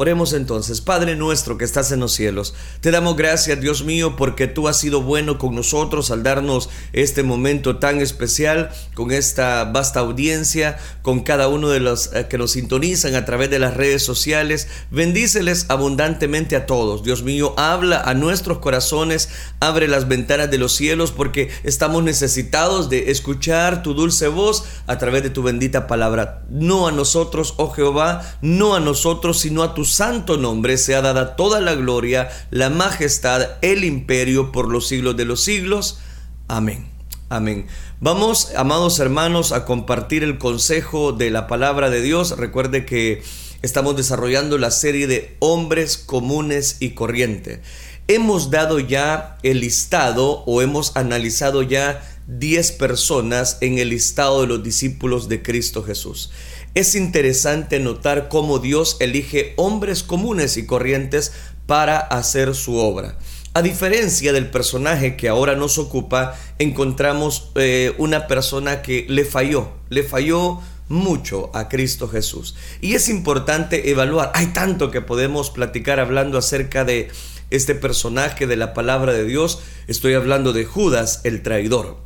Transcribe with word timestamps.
Oremos 0.00 0.32
entonces, 0.32 0.80
Padre 0.80 1.16
nuestro 1.16 1.58
que 1.58 1.64
estás 1.64 1.90
en 1.90 1.98
los 1.98 2.12
cielos, 2.12 2.54
te 2.80 2.92
damos 2.92 3.16
gracias 3.16 3.60
Dios 3.60 3.82
mío 3.82 4.14
porque 4.14 4.46
tú 4.46 4.68
has 4.68 4.78
sido 4.78 5.02
bueno 5.02 5.38
con 5.38 5.56
nosotros 5.56 6.12
al 6.12 6.22
darnos 6.22 6.70
este 6.92 7.24
momento 7.24 7.78
tan 7.78 8.00
especial 8.00 8.70
con 8.94 9.10
esta 9.10 9.64
vasta 9.64 9.98
audiencia, 9.98 10.78
con 11.02 11.24
cada 11.24 11.48
uno 11.48 11.70
de 11.70 11.80
los 11.80 12.14
eh, 12.14 12.28
que 12.30 12.38
nos 12.38 12.52
sintonizan 12.52 13.16
a 13.16 13.24
través 13.24 13.50
de 13.50 13.58
las 13.58 13.76
redes 13.76 14.04
sociales. 14.04 14.68
Bendíceles 14.92 15.66
abundantemente 15.68 16.54
a 16.54 16.66
todos. 16.66 17.02
Dios 17.02 17.24
mío, 17.24 17.54
habla 17.56 18.00
a 18.00 18.14
nuestros 18.14 18.58
corazones, 18.58 19.28
abre 19.58 19.88
las 19.88 20.06
ventanas 20.06 20.48
de 20.48 20.58
los 20.58 20.74
cielos 20.76 21.10
porque 21.10 21.50
estamos 21.64 22.04
necesitados 22.04 22.88
de 22.88 23.10
escuchar 23.10 23.82
tu 23.82 23.94
dulce 23.94 24.28
voz 24.28 24.62
a 24.86 24.96
través 24.98 25.24
de 25.24 25.30
tu 25.30 25.42
bendita 25.42 25.88
palabra. 25.88 26.44
No 26.50 26.86
a 26.86 26.92
nosotros, 26.92 27.54
oh 27.56 27.70
Jehová, 27.70 28.22
no 28.42 28.76
a 28.76 28.80
nosotros, 28.80 29.40
sino 29.40 29.64
a 29.64 29.74
tu 29.74 29.87
santo 29.88 30.36
nombre 30.36 30.78
sea 30.78 31.02
dada 31.02 31.34
toda 31.34 31.60
la 31.60 31.74
gloria, 31.74 32.28
la 32.50 32.70
majestad, 32.70 33.48
el 33.62 33.84
imperio 33.84 34.52
por 34.52 34.68
los 34.68 34.86
siglos 34.86 35.16
de 35.16 35.24
los 35.24 35.42
siglos. 35.42 35.98
Amén. 36.46 36.88
Amén. 37.30 37.66
Vamos, 38.00 38.52
amados 38.56 39.00
hermanos, 39.00 39.52
a 39.52 39.64
compartir 39.64 40.22
el 40.22 40.38
consejo 40.38 41.12
de 41.12 41.30
la 41.30 41.46
palabra 41.46 41.90
de 41.90 42.00
Dios. 42.00 42.38
Recuerde 42.38 42.86
que 42.86 43.22
estamos 43.60 43.96
desarrollando 43.96 44.56
la 44.56 44.70
serie 44.70 45.06
de 45.06 45.36
hombres 45.40 45.98
comunes 45.98 46.76
y 46.80 46.90
corriente. 46.90 47.60
Hemos 48.06 48.50
dado 48.50 48.78
ya 48.78 49.36
el 49.42 49.60
listado 49.60 50.42
o 50.46 50.62
hemos 50.62 50.96
analizado 50.96 51.62
ya 51.62 52.02
10 52.28 52.72
personas 52.72 53.58
en 53.60 53.78
el 53.78 53.90
listado 53.90 54.42
de 54.42 54.46
los 54.46 54.62
discípulos 54.62 55.28
de 55.28 55.42
Cristo 55.42 55.82
Jesús. 55.82 56.30
Es 56.78 56.94
interesante 56.94 57.80
notar 57.80 58.28
cómo 58.28 58.60
Dios 58.60 58.98
elige 59.00 59.52
hombres 59.56 60.04
comunes 60.04 60.56
y 60.56 60.64
corrientes 60.64 61.32
para 61.66 61.98
hacer 61.98 62.54
su 62.54 62.76
obra. 62.76 63.18
A 63.52 63.62
diferencia 63.62 64.32
del 64.32 64.48
personaje 64.48 65.16
que 65.16 65.28
ahora 65.28 65.56
nos 65.56 65.76
ocupa, 65.76 66.38
encontramos 66.60 67.50
eh, 67.56 67.94
una 67.98 68.28
persona 68.28 68.80
que 68.80 69.06
le 69.08 69.24
falló, 69.24 69.72
le 69.88 70.04
falló 70.04 70.60
mucho 70.86 71.50
a 71.52 71.68
Cristo 71.68 72.06
Jesús. 72.06 72.54
Y 72.80 72.94
es 72.94 73.08
importante 73.08 73.90
evaluar, 73.90 74.30
hay 74.36 74.46
tanto 74.52 74.92
que 74.92 75.00
podemos 75.00 75.50
platicar 75.50 75.98
hablando 75.98 76.38
acerca 76.38 76.84
de 76.84 77.08
este 77.50 77.74
personaje 77.74 78.46
de 78.46 78.54
la 78.54 78.72
palabra 78.72 79.12
de 79.12 79.24
Dios, 79.24 79.58
estoy 79.88 80.14
hablando 80.14 80.52
de 80.52 80.64
Judas 80.64 81.22
el 81.24 81.42
traidor. 81.42 81.96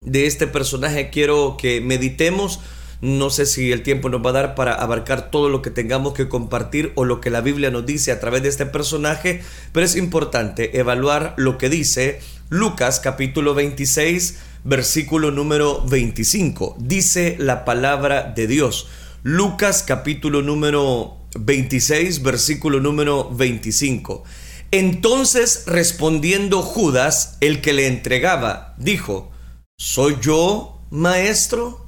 De 0.00 0.24
este 0.24 0.46
personaje 0.46 1.10
quiero 1.10 1.58
que 1.58 1.82
meditemos 1.82 2.60
no 3.00 3.30
sé 3.30 3.46
si 3.46 3.70
el 3.70 3.82
tiempo 3.82 4.08
nos 4.08 4.24
va 4.24 4.30
a 4.30 4.32
dar 4.34 4.54
para 4.54 4.74
abarcar 4.74 5.30
todo 5.30 5.48
lo 5.48 5.62
que 5.62 5.70
tengamos 5.70 6.14
que 6.14 6.28
compartir 6.28 6.92
o 6.96 7.04
lo 7.04 7.20
que 7.20 7.30
la 7.30 7.40
Biblia 7.40 7.70
nos 7.70 7.86
dice 7.86 8.10
a 8.10 8.18
través 8.18 8.42
de 8.42 8.48
este 8.48 8.66
personaje, 8.66 9.42
pero 9.72 9.86
es 9.86 9.94
importante 9.94 10.78
evaluar 10.78 11.34
lo 11.36 11.58
que 11.58 11.68
dice 11.68 12.20
Lucas 12.48 12.98
capítulo 12.98 13.54
26, 13.54 14.38
versículo 14.64 15.30
número 15.30 15.84
25. 15.86 16.76
Dice 16.80 17.36
la 17.38 17.64
palabra 17.64 18.32
de 18.34 18.46
Dios. 18.46 18.88
Lucas 19.22 19.84
capítulo 19.86 20.42
número 20.42 21.18
26, 21.38 22.22
versículo 22.22 22.80
número 22.80 23.30
25. 23.30 24.24
Entonces 24.70 25.64
respondiendo 25.66 26.62
Judas, 26.62 27.38
el 27.40 27.60
que 27.60 27.72
le 27.72 27.86
entregaba, 27.86 28.74
dijo, 28.76 29.30
¿soy 29.78 30.16
yo, 30.20 30.82
maestro? 30.90 31.87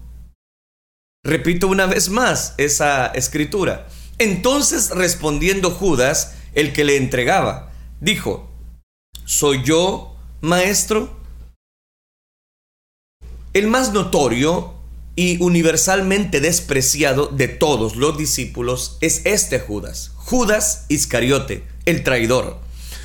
Repito 1.23 1.69
una 1.69 1.85
vez 1.85 2.09
más 2.09 2.55
esa 2.57 3.09
escritura. 3.09 3.87
Entonces 4.19 4.91
respondiendo 4.91 5.71
Judas, 5.71 6.35
el 6.55 6.73
que 6.73 6.85
le 6.85 6.97
entregaba, 6.97 7.73
dijo, 8.01 8.51
¿soy 9.27 9.63
yo, 9.63 10.17
maestro? 10.41 11.21
El 13.53 13.67
más 13.67 13.93
notorio 13.93 14.75
y 15.15 15.43
universalmente 15.43 16.41
despreciado 16.41 17.27
de 17.27 17.49
todos 17.49 17.97
los 17.97 18.17
discípulos 18.17 18.97
es 19.03 19.21
este 19.27 19.61
Judas, 19.61 20.13
Judas 20.17 20.87
Iscariote, 20.89 21.65
el 21.85 22.03
traidor. 22.03 22.59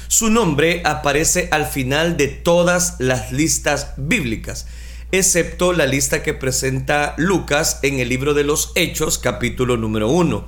Su 0.07 0.29
nombre 0.29 0.81
aparece 0.85 1.49
al 1.51 1.65
final 1.65 2.15
de 2.15 2.27
todas 2.27 2.95
las 2.99 3.33
listas 3.33 3.93
bíblicas 3.97 4.67
excepto 5.11 5.73
la 5.73 5.85
lista 5.85 6.23
que 6.23 6.33
presenta 6.33 7.13
Lucas 7.17 7.79
en 7.83 7.99
el 7.99 8.09
libro 8.09 8.33
de 8.33 8.43
los 8.43 8.71
Hechos, 8.75 9.17
capítulo 9.17 9.77
número 9.77 10.09
1. 10.09 10.45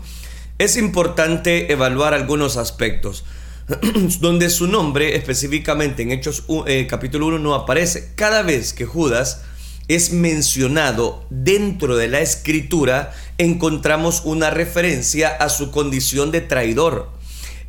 Es 0.57 0.77
importante 0.77 1.71
evaluar 1.71 2.13
algunos 2.13 2.57
aspectos 2.57 3.23
donde 4.19 4.49
su 4.49 4.67
nombre 4.67 5.15
específicamente 5.15 6.03
en 6.03 6.11
Hechos 6.11 6.43
eh, 6.65 6.87
capítulo 6.89 7.27
1 7.27 7.39
no 7.39 7.53
aparece. 7.53 8.11
Cada 8.15 8.41
vez 8.41 8.73
que 8.73 8.85
Judas 8.85 9.41
es 9.87 10.11
mencionado 10.11 11.25
dentro 11.29 11.95
de 11.95 12.07
la 12.07 12.19
escritura, 12.19 13.13
encontramos 13.37 14.21
una 14.25 14.49
referencia 14.49 15.29
a 15.29 15.49
su 15.49 15.71
condición 15.71 16.31
de 16.31 16.41
traidor. 16.41 17.11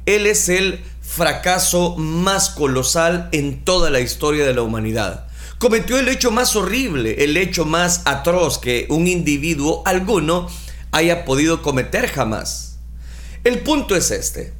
Él 0.07 0.27
es 0.27 0.49
el 0.49 0.81
fracaso 1.03 1.97
más 1.97 2.51
colosal 2.51 3.29
en 3.33 3.65
toda 3.65 3.91
la 3.91 4.01
historia 4.01 4.47
de 4.47 4.55
la 4.55 4.63
humanidad 4.63 5.28
cometió 5.59 5.99
el 5.99 6.09
hecho 6.09 6.31
más 6.31 6.57
horrible, 6.57 7.25
el 7.25 7.37
hecho 7.37 7.65
más 7.65 8.03
atroz 8.05 8.59
que 8.59 8.87
un 8.89 9.07
individuo 9.07 9.83
alguno 9.85 10.49
haya 10.93 11.25
podido 11.25 11.63
cometer 11.63 12.09
jamás. 12.09 12.79
El 13.45 13.61
punto 13.61 13.97
es 13.97 14.11
este. 14.11 14.53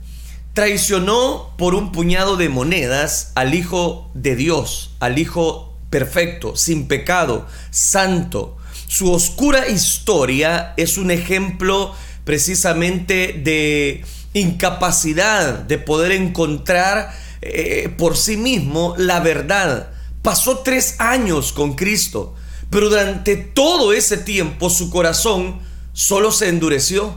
Traicionó 0.55 1.55
por 1.57 1.75
un 1.75 1.93
puñado 1.93 2.37
de 2.37 2.49
monedas 2.49 3.33
al 3.35 3.55
Hijo 3.55 4.11
de 4.15 4.35
Dios, 4.35 4.91
al 4.99 5.19
Hijo 5.19 5.77
perfecto, 5.89 6.57
sin 6.57 6.89
pecado, 6.89 7.47
santo. 7.71 8.57
Su 8.89 9.13
oscura 9.13 9.69
historia 9.69 10.75
es 10.77 10.99
un 10.99 11.11
ejemplo 11.11 11.95
precisamente 12.25 13.41
de 13.43 14.05
incapacidad 14.35 15.61
de 15.61 15.79
poder 15.79 16.13
encontrar 16.13 17.13
eh, 17.41 17.89
por 17.97 18.17
sí 18.17 18.37
mismo 18.37 18.95
la 18.99 19.21
verdad 19.21 19.93
pasó 20.29 20.59
tres 20.59 20.97
años 20.99 21.55
con 21.55 21.73
Cristo, 21.73 22.35
pero 22.69 22.91
durante 22.91 23.35
todo 23.35 23.95
ese 23.95 24.19
tiempo 24.19 24.69
su 24.69 24.91
corazón 24.91 25.61
solo 25.95 26.33
se 26.33 26.51
endureció 26.51 27.15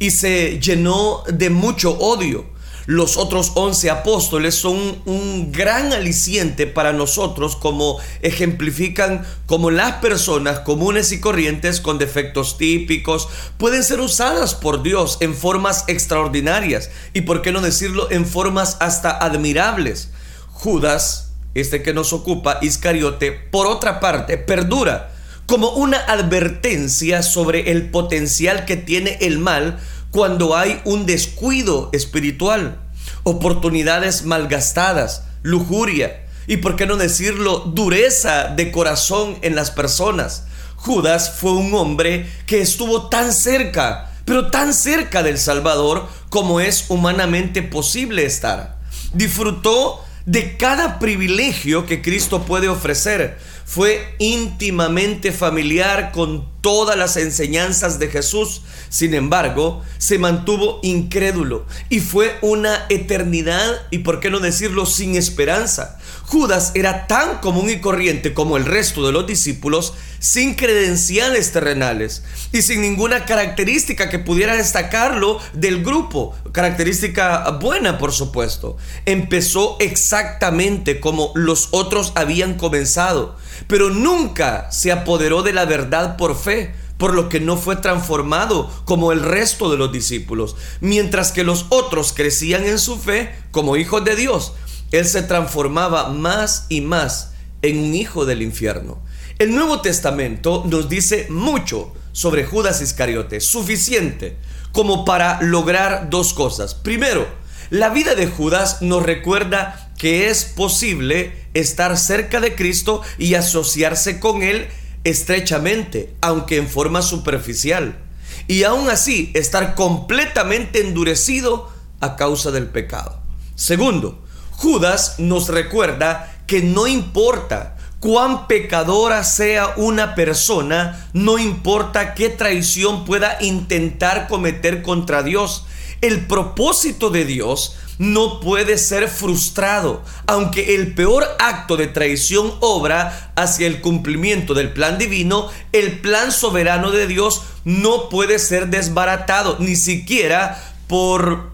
y 0.00 0.10
se 0.10 0.58
llenó 0.58 1.22
de 1.28 1.50
mucho 1.50 1.92
odio. 1.92 2.46
Los 2.86 3.16
otros 3.16 3.52
once 3.54 3.90
apóstoles 3.90 4.56
son 4.56 5.00
un 5.04 5.52
gran 5.52 5.92
aliciente 5.92 6.66
para 6.66 6.92
nosotros 6.92 7.54
como 7.54 7.98
ejemplifican 8.22 9.24
como 9.46 9.70
las 9.70 9.92
personas 10.00 10.58
comunes 10.58 11.12
y 11.12 11.20
corrientes 11.20 11.80
con 11.80 11.96
defectos 11.96 12.58
típicos 12.58 13.28
pueden 13.56 13.84
ser 13.84 14.00
usadas 14.00 14.56
por 14.56 14.82
Dios 14.82 15.18
en 15.20 15.36
formas 15.36 15.84
extraordinarias 15.86 16.90
y 17.14 17.20
por 17.20 17.40
qué 17.40 17.52
no 17.52 17.60
decirlo 17.60 18.10
en 18.10 18.26
formas 18.26 18.78
hasta 18.80 19.16
admirables. 19.16 20.10
Judas 20.48 21.27
este 21.60 21.82
que 21.82 21.94
nos 21.94 22.12
ocupa, 22.12 22.58
Iscariote, 22.62 23.32
por 23.32 23.66
otra 23.66 24.00
parte, 24.00 24.38
perdura 24.38 25.12
como 25.46 25.70
una 25.70 25.96
advertencia 25.98 27.22
sobre 27.22 27.70
el 27.70 27.90
potencial 27.90 28.66
que 28.66 28.76
tiene 28.76 29.18
el 29.22 29.38
mal 29.38 29.78
cuando 30.10 30.56
hay 30.56 30.80
un 30.84 31.06
descuido 31.06 31.88
espiritual, 31.92 32.78
oportunidades 33.22 34.24
malgastadas, 34.24 35.24
lujuria 35.42 36.26
y, 36.46 36.58
por 36.58 36.76
qué 36.76 36.86
no 36.86 36.96
decirlo, 36.96 37.60
dureza 37.60 38.48
de 38.48 38.70
corazón 38.70 39.38
en 39.42 39.54
las 39.54 39.70
personas. 39.70 40.44
Judas 40.76 41.34
fue 41.38 41.52
un 41.52 41.74
hombre 41.74 42.30
que 42.46 42.60
estuvo 42.60 43.08
tan 43.08 43.32
cerca, 43.32 44.12
pero 44.24 44.50
tan 44.50 44.74
cerca 44.74 45.22
del 45.22 45.38
Salvador 45.38 46.08
como 46.28 46.60
es 46.60 46.86
humanamente 46.88 47.62
posible 47.62 48.24
estar. 48.24 48.78
Disfrutó 49.12 50.04
de 50.28 50.58
cada 50.58 50.98
privilegio 50.98 51.86
que 51.86 52.02
Cristo 52.02 52.42
puede 52.42 52.68
ofrecer. 52.68 53.38
Fue 53.68 54.14
íntimamente 54.18 55.30
familiar 55.30 56.10
con 56.10 56.48
todas 56.62 56.96
las 56.96 57.18
enseñanzas 57.18 57.98
de 57.98 58.08
Jesús. 58.08 58.62
Sin 58.88 59.12
embargo, 59.12 59.84
se 59.98 60.18
mantuvo 60.18 60.80
incrédulo 60.82 61.66
y 61.90 62.00
fue 62.00 62.38
una 62.40 62.86
eternidad 62.88 63.82
y, 63.90 63.98
por 63.98 64.20
qué 64.20 64.30
no 64.30 64.40
decirlo, 64.40 64.86
sin 64.86 65.16
esperanza. 65.16 65.98
Judas 66.22 66.72
era 66.74 67.06
tan 67.06 67.38
común 67.38 67.68
y 67.68 67.80
corriente 67.80 68.32
como 68.32 68.56
el 68.56 68.64
resto 68.64 69.04
de 69.06 69.12
los 69.12 69.26
discípulos, 69.26 69.92
sin 70.18 70.54
credenciales 70.54 71.52
terrenales 71.52 72.22
y 72.52 72.62
sin 72.62 72.82
ninguna 72.82 73.24
característica 73.24 74.08
que 74.08 74.18
pudiera 74.18 74.56
destacarlo 74.56 75.40
del 75.52 75.82
grupo, 75.82 76.34
característica 76.52 77.48
buena 77.52 77.98
por 77.98 78.12
supuesto. 78.12 78.76
Empezó 79.06 79.76
exactamente 79.80 81.00
como 81.00 81.32
los 81.34 81.68
otros 81.70 82.12
habían 82.14 82.54
comenzado, 82.54 83.36
pero 83.66 83.90
nunca 83.90 84.70
se 84.70 84.92
apoderó 84.92 85.42
de 85.42 85.52
la 85.52 85.64
verdad 85.64 86.16
por 86.16 86.36
fe 86.36 86.74
por 86.98 87.14
lo 87.14 87.28
que 87.28 87.40
no 87.40 87.56
fue 87.56 87.76
transformado 87.76 88.70
como 88.84 89.12
el 89.12 89.22
resto 89.22 89.70
de 89.70 89.78
los 89.78 89.92
discípulos. 89.92 90.56
Mientras 90.80 91.32
que 91.32 91.44
los 91.44 91.66
otros 91.70 92.12
crecían 92.12 92.64
en 92.64 92.78
su 92.78 92.98
fe 92.98 93.32
como 93.52 93.76
hijos 93.76 94.04
de 94.04 94.16
Dios, 94.16 94.52
él 94.90 95.06
se 95.06 95.22
transformaba 95.22 96.08
más 96.08 96.66
y 96.68 96.80
más 96.80 97.32
en 97.62 97.78
un 97.78 97.94
hijo 97.94 98.26
del 98.26 98.42
infierno. 98.42 99.00
El 99.38 99.54
Nuevo 99.54 99.80
Testamento 99.80 100.64
nos 100.66 100.88
dice 100.88 101.26
mucho 101.30 101.92
sobre 102.12 102.44
Judas 102.44 102.82
Iscariote, 102.82 103.40
suficiente 103.40 104.36
como 104.72 105.04
para 105.04 105.40
lograr 105.40 106.10
dos 106.10 106.32
cosas. 106.34 106.74
Primero, 106.74 107.26
la 107.70 107.90
vida 107.90 108.14
de 108.14 108.26
Judas 108.26 108.82
nos 108.82 109.02
recuerda 109.02 109.87
que 109.98 110.30
es 110.30 110.44
posible 110.44 111.34
estar 111.54 111.96
cerca 111.98 112.40
de 112.40 112.54
Cristo 112.54 113.02
y 113.18 113.34
asociarse 113.34 114.20
con 114.20 114.42
Él 114.42 114.68
estrechamente, 115.04 116.14
aunque 116.20 116.56
en 116.56 116.68
forma 116.68 117.02
superficial, 117.02 117.98
y 118.46 118.62
aún 118.62 118.88
así 118.88 119.30
estar 119.34 119.74
completamente 119.74 120.80
endurecido 120.80 121.70
a 122.00 122.16
causa 122.16 122.50
del 122.50 122.68
pecado. 122.68 123.20
Segundo, 123.56 124.24
Judas 124.52 125.16
nos 125.18 125.48
recuerda 125.48 126.42
que 126.46 126.62
no 126.62 126.86
importa 126.86 127.76
cuán 128.00 128.46
pecadora 128.46 129.24
sea 129.24 129.74
una 129.76 130.14
persona, 130.14 131.08
no 131.12 131.38
importa 131.38 132.14
qué 132.14 132.28
traición 132.28 133.04
pueda 133.04 133.38
intentar 133.40 134.28
cometer 134.28 134.82
contra 134.82 135.22
Dios, 135.22 135.66
el 136.00 136.26
propósito 136.26 137.10
de 137.10 137.24
Dios 137.24 137.76
no 137.98 138.40
puede 138.40 138.78
ser 138.78 139.08
frustrado, 139.08 140.02
aunque 140.26 140.74
el 140.76 140.94
peor 140.94 141.26
acto 141.38 141.76
de 141.76 141.88
traición 141.88 142.54
obra 142.60 143.32
hacia 143.36 143.66
el 143.66 143.80
cumplimiento 143.80 144.54
del 144.54 144.72
plan 144.72 144.98
divino, 144.98 145.50
el 145.72 146.00
plan 146.00 146.32
soberano 146.32 146.90
de 146.90 147.06
Dios 147.06 147.42
no 147.64 148.08
puede 148.08 148.38
ser 148.38 148.68
desbaratado, 148.68 149.56
ni 149.58 149.76
siquiera 149.76 150.74
por 150.86 151.50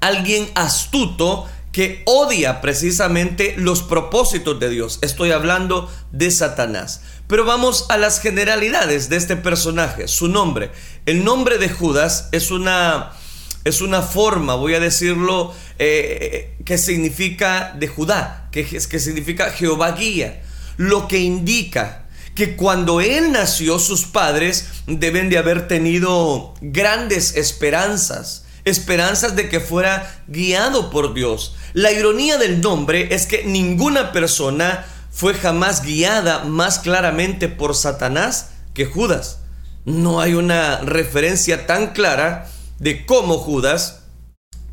alguien 0.00 0.50
astuto 0.54 1.46
que 1.72 2.02
odia 2.06 2.62
precisamente 2.62 3.54
los 3.58 3.82
propósitos 3.82 4.58
de 4.58 4.70
Dios. 4.70 4.98
Estoy 5.02 5.32
hablando 5.32 5.90
de 6.10 6.30
Satanás. 6.30 7.02
Pero 7.26 7.44
vamos 7.44 7.84
a 7.90 7.98
las 7.98 8.20
generalidades 8.20 9.10
de 9.10 9.16
este 9.16 9.36
personaje, 9.36 10.08
su 10.08 10.28
nombre. 10.28 10.70
El 11.04 11.22
nombre 11.22 11.58
de 11.58 11.68
Judas 11.68 12.30
es 12.32 12.50
una 12.50 13.12
es 13.66 13.80
una 13.80 14.00
forma, 14.00 14.54
voy 14.54 14.74
a 14.74 14.80
decirlo, 14.80 15.52
eh, 15.80 16.56
que 16.64 16.78
significa 16.78 17.74
de 17.76 17.88
Judá, 17.88 18.48
que, 18.52 18.64
que 18.64 19.00
significa 19.00 19.50
Jehová 19.50 19.90
guía, 19.90 20.40
lo 20.76 21.08
que 21.08 21.18
indica 21.18 22.06
que 22.36 22.54
cuando 22.54 23.00
él 23.00 23.32
nació 23.32 23.80
sus 23.80 24.04
padres 24.04 24.68
deben 24.86 25.30
de 25.30 25.38
haber 25.38 25.66
tenido 25.66 26.54
grandes 26.60 27.34
esperanzas, 27.34 28.44
esperanzas 28.64 29.34
de 29.34 29.48
que 29.48 29.58
fuera 29.58 30.22
guiado 30.28 30.90
por 30.90 31.12
Dios. 31.12 31.56
La 31.72 31.90
ironía 31.90 32.38
del 32.38 32.60
nombre 32.60 33.08
es 33.16 33.26
que 33.26 33.42
ninguna 33.46 34.12
persona 34.12 34.86
fue 35.10 35.34
jamás 35.34 35.82
guiada 35.82 36.44
más 36.44 36.78
claramente 36.78 37.48
por 37.48 37.74
Satanás 37.74 38.50
que 38.74 38.86
Judas. 38.86 39.40
No 39.84 40.20
hay 40.20 40.34
una 40.34 40.78
referencia 40.82 41.66
tan 41.66 41.88
clara 41.92 42.52
de 42.78 43.06
cómo 43.06 43.38
Judas 43.38 44.02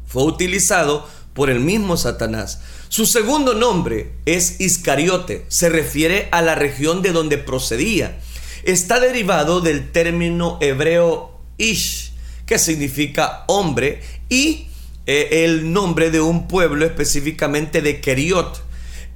fue 0.06 0.24
utilizado 0.24 1.08
por 1.34 1.50
el 1.50 1.60
mismo 1.60 1.98
Satanás. 1.98 2.60
Su 2.90 3.06
segundo 3.06 3.56
nombre 3.56 4.12
es 4.26 4.60
Iscariote, 4.62 5.46
se 5.48 5.70
refiere 5.70 6.28
a 6.32 6.42
la 6.42 6.56
región 6.56 7.02
de 7.02 7.12
donde 7.12 7.38
procedía. 7.38 8.20
Está 8.64 9.00
derivado 9.00 9.62
del 9.62 9.92
término 9.92 10.58
hebreo 10.62 11.40
Ish, 11.58 12.14
que 12.46 12.60
significa 12.60 13.46
hombre, 13.48 14.02
y 14.30 14.68
eh, 15.06 15.44
el 15.44 15.74
nombre 15.74 16.12
de 16.12 16.22
un 16.22 16.48
pueblo 16.48 16.86
específicamente 16.86 17.82
de 17.82 18.00
Keriot. 18.00 18.64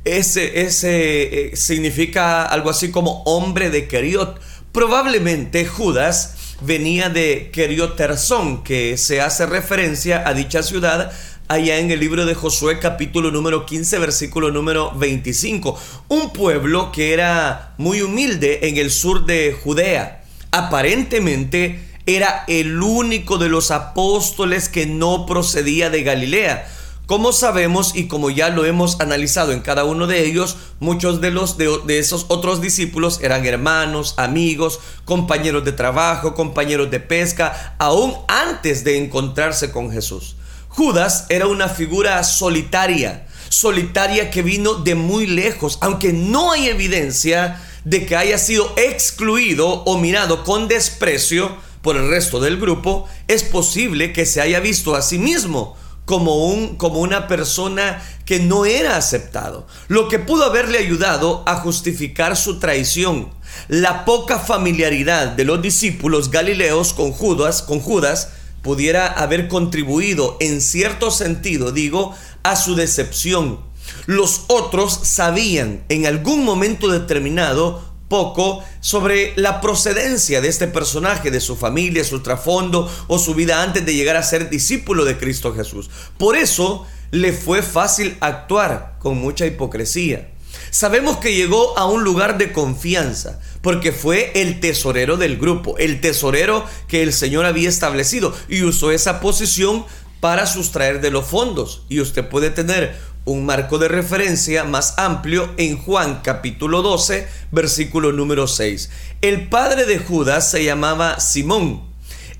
Ese, 0.03 0.61
ese 0.61 1.49
eh, 1.51 1.55
significa 1.55 2.45
algo 2.45 2.69
así 2.69 2.91
como 2.91 3.23
hombre 3.23 3.69
de 3.69 3.87
Keriot. 3.87 4.39
Probablemente 4.71 5.65
Judas 5.65 6.36
venía 6.61 7.09
de 7.09 7.49
Kerioterzón, 7.53 8.63
que 8.63 8.97
se 8.97 9.21
hace 9.21 9.45
referencia 9.45 10.27
a 10.27 10.33
dicha 10.33 10.63
ciudad 10.63 11.11
allá 11.47 11.77
en 11.77 11.91
el 11.91 11.99
libro 11.99 12.25
de 12.25 12.35
Josué 12.35 12.79
capítulo 12.79 13.31
número 13.31 13.65
15 13.65 13.99
versículo 13.99 14.51
número 14.51 14.91
25. 14.95 15.79
Un 16.09 16.33
pueblo 16.33 16.91
que 16.91 17.13
era 17.13 17.73
muy 17.77 18.01
humilde 18.01 18.67
en 18.67 18.77
el 18.77 18.91
sur 18.91 19.25
de 19.25 19.55
Judea. 19.63 20.23
Aparentemente 20.51 21.79
era 22.05 22.43
el 22.47 22.81
único 22.81 23.37
de 23.37 23.49
los 23.49 23.71
apóstoles 23.71 24.69
que 24.69 24.85
no 24.85 25.25
procedía 25.25 25.89
de 25.89 26.03
Galilea. 26.03 26.67
Como 27.07 27.31
sabemos 27.31 27.93
y 27.95 28.09
como 28.09 28.29
ya 28.29 28.49
lo 28.49 28.65
hemos 28.65 28.99
analizado 28.99 29.53
en 29.53 29.61
cada 29.61 29.85
uno 29.85 30.07
de 30.07 30.25
ellos, 30.25 30.57
muchos 30.81 31.21
de 31.21 31.31
los 31.31 31.57
de, 31.57 31.99
esos 31.99 32.25
otros 32.27 32.59
discípulos 32.59 33.21
eran 33.21 33.45
hermanos, 33.45 34.13
amigos, 34.17 34.81
compañeros 35.05 35.63
de 35.63 35.71
trabajo, 35.71 36.35
compañeros 36.35 36.91
de 36.91 36.99
pesca, 36.99 37.75
aún 37.79 38.13
antes 38.27 38.83
de 38.83 38.97
encontrarse 38.97 39.71
con 39.71 39.89
Jesús. 39.89 40.35
Judas 40.67 41.27
era 41.29 41.47
una 41.47 41.69
figura 41.69 42.21
solitaria, 42.25 43.25
solitaria 43.47 44.29
que 44.29 44.41
vino 44.41 44.73
de 44.73 44.95
muy 44.95 45.27
lejos, 45.27 45.77
aunque 45.79 46.11
no 46.11 46.51
hay 46.51 46.67
evidencia 46.67 47.63
de 47.85 48.05
que 48.05 48.17
haya 48.17 48.37
sido 48.37 48.69
excluido 48.75 49.65
o 49.65 49.97
mirado 49.97 50.43
con 50.43 50.67
desprecio 50.67 51.55
por 51.81 51.95
el 51.95 52.09
resto 52.09 52.41
del 52.41 52.57
grupo, 52.57 53.07
es 53.29 53.43
posible 53.43 54.11
que 54.11 54.25
se 54.25 54.41
haya 54.41 54.59
visto 54.59 54.93
a 54.93 55.01
sí 55.01 55.17
mismo 55.17 55.77
como, 56.07 56.45
un, 56.45 56.77
como 56.77 57.01
una 57.01 57.27
persona 57.27 58.01
que 58.23 58.39
no 58.39 58.65
era 58.65 58.95
aceptado, 58.95 59.67
lo 59.89 60.07
que 60.07 60.19
pudo 60.19 60.45
haberle 60.45 60.77
ayudado 60.77 61.43
a 61.45 61.57
justificar 61.57 62.37
su 62.37 62.59
traición. 62.59 63.29
La 63.67 64.05
poca 64.05 64.39
familiaridad 64.39 65.27
de 65.27 65.43
los 65.43 65.61
discípulos 65.61 66.31
galileos 66.31 66.93
con 66.93 67.11
Judas, 67.11 67.61
con 67.61 67.81
Judas 67.81 68.29
pudiera 68.61 69.07
haber 69.07 69.49
contribuido 69.49 70.37
en 70.39 70.61
cierto 70.61 71.11
sentido, 71.11 71.73
digo, 71.73 72.15
a 72.41 72.55
su 72.55 72.75
decepción. 72.75 73.59
Los 74.05 74.43
otros 74.47 74.97
sabían 75.03 75.83
en 75.89 76.05
algún 76.05 76.45
momento 76.45 76.87
determinado 76.87 77.83
poco 78.07 78.63
sobre 78.79 79.33
la 79.35 79.61
procedencia 79.61 80.41
de 80.41 80.47
este 80.47 80.67
personaje, 80.67 81.31
de 81.31 81.41
su 81.41 81.55
familia, 81.55 82.03
su 82.03 82.21
trasfondo 82.21 82.91
o 83.07 83.19
su 83.19 83.33
vida 83.33 83.61
antes 83.61 83.85
de 83.85 83.95
llegar 83.95 84.15
a 84.15 84.23
ser 84.23 84.49
discípulo 84.49 85.05
de 85.05 85.17
Cristo 85.17 85.53
Jesús. 85.53 85.89
Por 86.17 86.35
eso 86.35 86.85
le 87.11 87.33
fue 87.33 87.61
fácil 87.61 88.17
actuar 88.19 88.97
con 88.99 89.17
mucha 89.17 89.45
hipocresía. 89.45 90.31
Sabemos 90.71 91.17
que 91.17 91.35
llegó 91.35 91.77
a 91.77 91.85
un 91.85 92.03
lugar 92.03 92.37
de 92.37 92.51
confianza 92.51 93.39
porque 93.61 93.91
fue 93.91 94.31
el 94.35 94.59
tesorero 94.59 95.17
del 95.17 95.37
grupo, 95.37 95.77
el 95.77 96.01
tesorero 96.01 96.65
que 96.87 97.03
el 97.03 97.13
Señor 97.13 97.45
había 97.45 97.69
establecido 97.69 98.33
y 98.47 98.63
usó 98.63 98.91
esa 98.91 99.19
posición 99.19 99.85
para 100.19 100.45
sustraer 100.47 101.01
de 101.01 101.11
los 101.11 101.25
fondos. 101.25 101.83
Y 101.89 101.99
usted 101.99 102.27
puede 102.27 102.49
tener 102.49 102.95
un 103.27 103.45
marco 103.45 103.77
de 103.77 103.89
referencia 103.89 104.63
más 104.63 104.93
amplio 104.97 105.53
en 105.57 105.77
Juan 105.77 106.21
capítulo 106.23 106.81
12, 106.81 107.27
versículo 107.51 108.13
número 108.13 108.47
6. 108.47 108.89
El 109.21 109.49
padre 109.49 109.85
de 109.85 109.99
Judas 109.99 110.49
se 110.49 110.63
llamaba 110.63 111.19
Simón. 111.19 111.83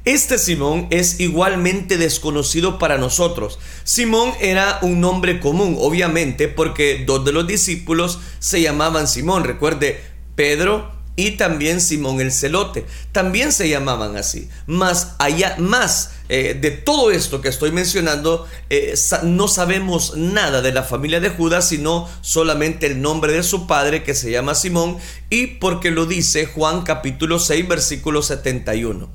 Este 0.06 0.38
Simón 0.38 0.88
es 0.90 1.20
igualmente 1.20 1.98
desconocido 1.98 2.80
para 2.80 2.98
nosotros. 2.98 3.60
Simón 3.84 4.32
era 4.40 4.80
un 4.82 5.02
nombre 5.02 5.42
común, 5.42 5.76
obviamente, 5.78 6.48
porque 6.48 7.04
dos 7.06 7.26
de 7.26 7.34
los 7.34 7.46
discípulos 7.46 8.20
se 8.40 8.62
llamaban 8.62 9.10
Simón. 9.10 9.44
Recuerde, 9.44 10.02
Pedro 10.36 10.97
y 11.18 11.32
también 11.32 11.82
Simón 11.82 12.22
el 12.22 12.32
Celote. 12.32 12.86
También 13.12 13.52
se 13.52 13.68
llamaban 13.68 14.16
así. 14.16 14.48
Más 14.68 15.16
allá, 15.18 15.56
más 15.58 16.12
eh, 16.30 16.56
de 16.62 16.70
todo 16.70 17.10
esto 17.10 17.42
que 17.42 17.50
estoy 17.50 17.72
mencionando, 17.72 18.48
eh, 18.70 18.94
no 19.24 19.48
sabemos 19.48 20.16
nada 20.16 20.62
de 20.62 20.72
la 20.72 20.84
familia 20.84 21.20
de 21.20 21.32
Judas, 21.32 21.68
sino 21.68 22.08
solamente 22.22 22.86
el 22.86 23.02
nombre 23.02 23.34
de 23.34 23.42
su 23.42 23.66
padre 23.66 24.04
que 24.04 24.14
se 24.14 24.30
llama 24.30 24.54
Simón 24.54 24.98
y 25.32 25.48
porque 25.48 25.90
lo 25.90 26.06
dice 26.06 26.46
Juan 26.46 26.84
capítulo 26.84 27.40
6 27.40 27.68
versículo 27.68 28.22
71. 28.22 29.10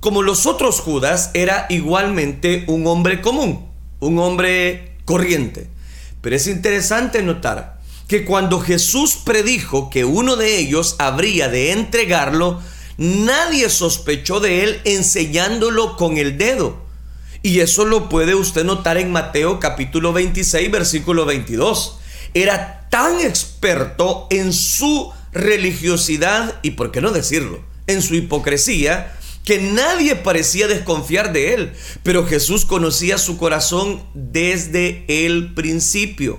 Como 0.00 0.22
los 0.22 0.46
otros 0.46 0.80
Judas, 0.80 1.30
era 1.34 1.66
igualmente 1.68 2.64
un 2.68 2.86
hombre 2.86 3.20
común, 3.20 3.68
un 4.00 4.18
hombre 4.18 4.96
corriente. 5.04 5.68
Pero 6.22 6.36
es 6.36 6.46
interesante 6.46 7.22
notar 7.22 7.73
que 8.14 8.24
cuando 8.24 8.60
Jesús 8.60 9.16
predijo 9.16 9.90
que 9.90 10.04
uno 10.04 10.36
de 10.36 10.56
ellos 10.58 10.94
habría 11.00 11.48
de 11.48 11.72
entregarlo, 11.72 12.62
nadie 12.96 13.68
sospechó 13.68 14.38
de 14.38 14.62
él 14.62 14.80
enseñándolo 14.84 15.96
con 15.96 16.16
el 16.16 16.38
dedo. 16.38 16.76
Y 17.42 17.58
eso 17.58 17.84
lo 17.84 18.08
puede 18.08 18.36
usted 18.36 18.62
notar 18.62 18.98
en 18.98 19.10
Mateo 19.10 19.58
capítulo 19.58 20.12
26, 20.12 20.70
versículo 20.70 21.26
22. 21.26 21.98
Era 22.34 22.86
tan 22.88 23.20
experto 23.20 24.28
en 24.30 24.52
su 24.52 25.12
religiosidad 25.32 26.60
y, 26.62 26.70
por 26.70 26.92
qué 26.92 27.00
no 27.00 27.10
decirlo, 27.10 27.64
en 27.88 28.00
su 28.00 28.14
hipocresía, 28.14 29.12
que 29.44 29.58
nadie 29.58 30.14
parecía 30.14 30.68
desconfiar 30.68 31.32
de 31.32 31.54
él, 31.54 31.72
pero 32.04 32.24
Jesús 32.24 32.64
conocía 32.64 33.18
su 33.18 33.38
corazón 33.38 34.04
desde 34.14 35.04
el 35.08 35.52
principio. 35.54 36.38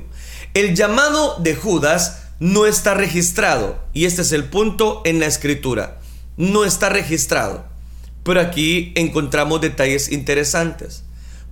El 0.55 0.73
llamado 0.73 1.35
de 1.39 1.53
Judas 1.53 2.29
no 2.39 2.65
está 2.65 2.93
registrado, 2.93 3.77
y 3.91 4.05
este 4.05 4.21
es 4.21 4.31
el 4.31 4.45
punto 4.45 5.01
en 5.03 5.19
la 5.19 5.25
escritura, 5.25 5.99
no 6.37 6.63
está 6.63 6.87
registrado. 6.87 7.65
Pero 8.23 8.39
aquí 8.39 8.93
encontramos 8.95 9.59
detalles 9.59 10.09
interesantes. 10.13 11.03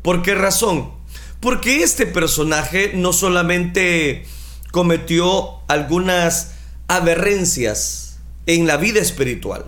¿Por 0.02 0.22
qué 0.22 0.36
razón? 0.36 0.94
Porque 1.42 1.84
este 1.84 2.06
personaje 2.06 2.94
no 2.96 3.12
solamente 3.12 4.26
cometió 4.72 5.60
algunas 5.68 6.54
aberrencias 6.88 8.20
en 8.46 8.68
la 8.68 8.78
vida 8.78 9.02
espiritual, 9.02 9.66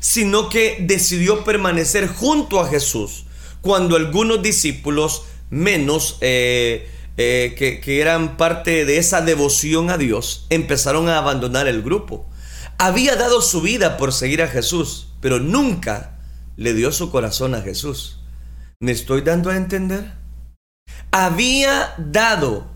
sino 0.00 0.48
que 0.48 0.78
decidió 0.80 1.44
permanecer 1.44 2.08
junto 2.08 2.60
a 2.60 2.68
Jesús 2.70 3.26
cuando 3.60 3.96
algunos 3.96 4.42
discípulos 4.42 5.24
menos 5.50 6.16
eh, 6.22 6.88
eh, 7.16 7.54
que, 7.56 7.80
que 7.80 8.00
eran 8.00 8.36
parte 8.36 8.84
de 8.84 8.98
esa 8.98 9.20
devoción 9.20 9.90
a 9.90 9.98
Dios 9.98 10.46
empezaron 10.50 11.08
a 11.08 11.18
abandonar 11.18 11.68
el 11.68 11.82
grupo. 11.82 12.28
Había 12.78 13.14
dado 13.16 13.40
su 13.40 13.60
vida 13.60 13.96
por 13.96 14.12
seguir 14.12 14.42
a 14.42 14.48
Jesús, 14.48 15.08
pero 15.20 15.38
nunca 15.38 16.18
le 16.56 16.74
dio 16.74 16.92
su 16.92 17.10
corazón 17.10 17.54
a 17.54 17.62
Jesús. 17.62 18.20
¿Me 18.80 18.92
estoy 18.92 19.22
dando 19.22 19.50
a 19.50 19.56
entender? 19.56 20.12
Había 21.10 21.94
dado, 21.98 22.66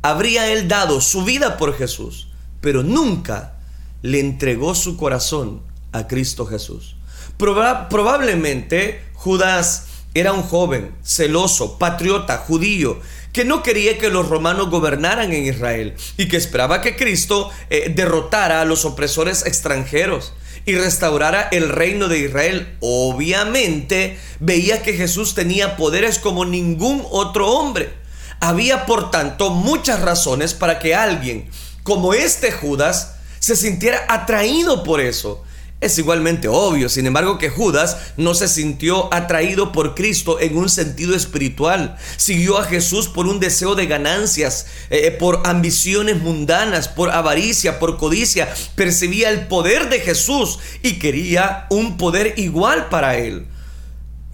habría 0.00 0.50
él 0.50 0.68
dado 0.68 1.00
su 1.00 1.24
vida 1.24 1.58
por 1.58 1.76
Jesús, 1.76 2.28
pero 2.60 2.82
nunca 2.82 3.58
le 4.00 4.20
entregó 4.20 4.74
su 4.74 4.96
corazón 4.96 5.62
a 5.92 6.08
Cristo 6.08 6.46
Jesús. 6.46 6.96
probablemente 7.36 9.04
Judas 9.12 9.86
era 10.14 10.32
un 10.32 10.42
joven, 10.42 10.94
celoso, 11.02 11.78
patriota, 11.78 12.38
judío, 12.38 13.00
que 13.32 13.44
no 13.44 13.62
quería 13.62 13.98
que 13.98 14.10
los 14.10 14.28
romanos 14.28 14.70
gobernaran 14.70 15.32
en 15.32 15.46
Israel 15.46 15.94
y 16.16 16.28
que 16.28 16.36
esperaba 16.36 16.80
que 16.80 16.96
Cristo 16.96 17.50
eh, 17.70 17.92
derrotara 17.94 18.60
a 18.60 18.64
los 18.64 18.84
opresores 18.84 19.46
extranjeros 19.46 20.34
y 20.64 20.74
restaurara 20.76 21.48
el 21.50 21.68
reino 21.68 22.08
de 22.08 22.20
Israel. 22.20 22.76
Obviamente 22.80 24.18
veía 24.38 24.82
que 24.82 24.92
Jesús 24.92 25.34
tenía 25.34 25.76
poderes 25.76 26.18
como 26.18 26.44
ningún 26.44 27.04
otro 27.10 27.50
hombre. 27.50 27.94
Había 28.40 28.86
por 28.86 29.10
tanto 29.10 29.50
muchas 29.50 30.00
razones 30.00 30.54
para 30.54 30.78
que 30.78 30.94
alguien 30.94 31.48
como 31.82 32.14
este 32.14 32.52
Judas 32.52 33.16
se 33.38 33.56
sintiera 33.56 34.04
atraído 34.08 34.84
por 34.84 35.00
eso 35.00 35.42
es 35.82 35.98
igualmente 35.98 36.46
obvio, 36.46 36.88
sin 36.88 37.06
embargo, 37.06 37.38
que 37.38 37.50
Judas 37.50 37.96
no 38.16 38.34
se 38.34 38.46
sintió 38.46 39.12
atraído 39.12 39.72
por 39.72 39.96
Cristo 39.96 40.38
en 40.40 40.56
un 40.56 40.70
sentido 40.70 41.16
espiritual. 41.16 41.96
Siguió 42.16 42.56
a 42.58 42.64
Jesús 42.64 43.08
por 43.08 43.26
un 43.26 43.40
deseo 43.40 43.74
de 43.74 43.86
ganancias, 43.86 44.66
eh, 44.90 45.10
por 45.10 45.42
ambiciones 45.44 46.22
mundanas, 46.22 46.86
por 46.86 47.10
avaricia, 47.10 47.80
por 47.80 47.96
codicia. 47.96 48.48
Percibía 48.76 49.28
el 49.30 49.48
poder 49.48 49.88
de 49.88 49.98
Jesús 49.98 50.60
y 50.84 51.00
quería 51.00 51.66
un 51.68 51.96
poder 51.96 52.34
igual 52.36 52.88
para 52.88 53.16
él. 53.16 53.48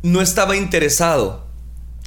No 0.02 0.20
estaba 0.20 0.54
interesado 0.54 1.46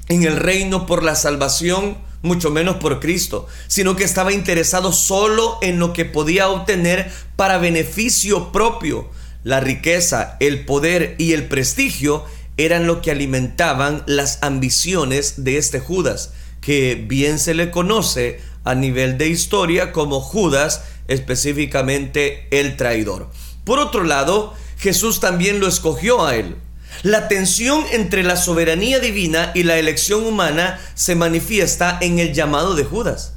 en 0.07 0.21
el 0.21 0.37
reino 0.37 0.85
por 0.85 1.03
la 1.03 1.15
salvación, 1.15 1.97
mucho 2.21 2.51
menos 2.51 2.75
por 2.75 2.99
Cristo, 2.99 3.47
sino 3.65 3.95
que 3.95 4.03
estaba 4.03 4.33
interesado 4.33 4.93
solo 4.93 5.57
en 5.63 5.79
lo 5.79 5.93
que 5.93 6.05
podía 6.05 6.47
obtener 6.49 7.11
para 7.35 7.57
beneficio 7.57 8.51
propio 8.51 9.09
la 9.43 9.59
riqueza, 9.59 10.37
el 10.39 10.65
poder 10.65 11.15
y 11.17 11.33
el 11.33 11.47
prestigio 11.47 12.25
eran 12.57 12.85
lo 12.85 13.01
que 13.01 13.11
alimentaban 13.11 14.03
las 14.05 14.39
ambiciones 14.41 15.43
de 15.43 15.57
este 15.57 15.79
Judas, 15.79 16.33
que 16.59 16.95
bien 17.07 17.39
se 17.39 17.53
le 17.53 17.71
conoce 17.71 18.39
a 18.63 18.75
nivel 18.75 19.17
de 19.17 19.29
historia 19.29 19.91
como 19.91 20.21
Judas, 20.21 20.83
específicamente 21.07 22.47
el 22.51 22.77
traidor. 22.77 23.31
Por 23.63 23.79
otro 23.79 24.03
lado, 24.03 24.53
Jesús 24.77 25.19
también 25.19 25.59
lo 25.59 25.67
escogió 25.67 26.25
a 26.25 26.35
él. 26.35 26.55
La 27.03 27.27
tensión 27.27 27.83
entre 27.93 28.21
la 28.21 28.35
soberanía 28.35 28.99
divina 28.99 29.51
y 29.55 29.63
la 29.63 29.77
elección 29.77 30.25
humana 30.25 30.79
se 30.93 31.15
manifiesta 31.15 31.97
en 32.01 32.19
el 32.19 32.33
llamado 32.33 32.75
de 32.75 32.83
Judas. 32.83 33.33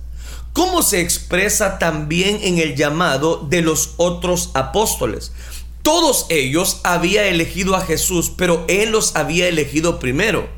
¿Cómo 0.53 0.83
se 0.83 1.01
expresa 1.01 1.79
también 1.79 2.39
en 2.43 2.59
el 2.59 2.77
llamado 2.77 3.47
de 3.49 3.63
los 3.63 3.95
otros 3.97 4.51
apóstoles? 4.55 5.33
Todos 5.85 6.25
ellos 6.31 6.81
había 6.83 7.27
elegido 7.27 7.77
a 7.77 7.83
Jesús, 7.83 8.33
pero 8.35 8.65
Él 8.69 8.91
los 8.91 9.17
había 9.17 9.49
elegido 9.49 9.99
primero. 9.99 10.49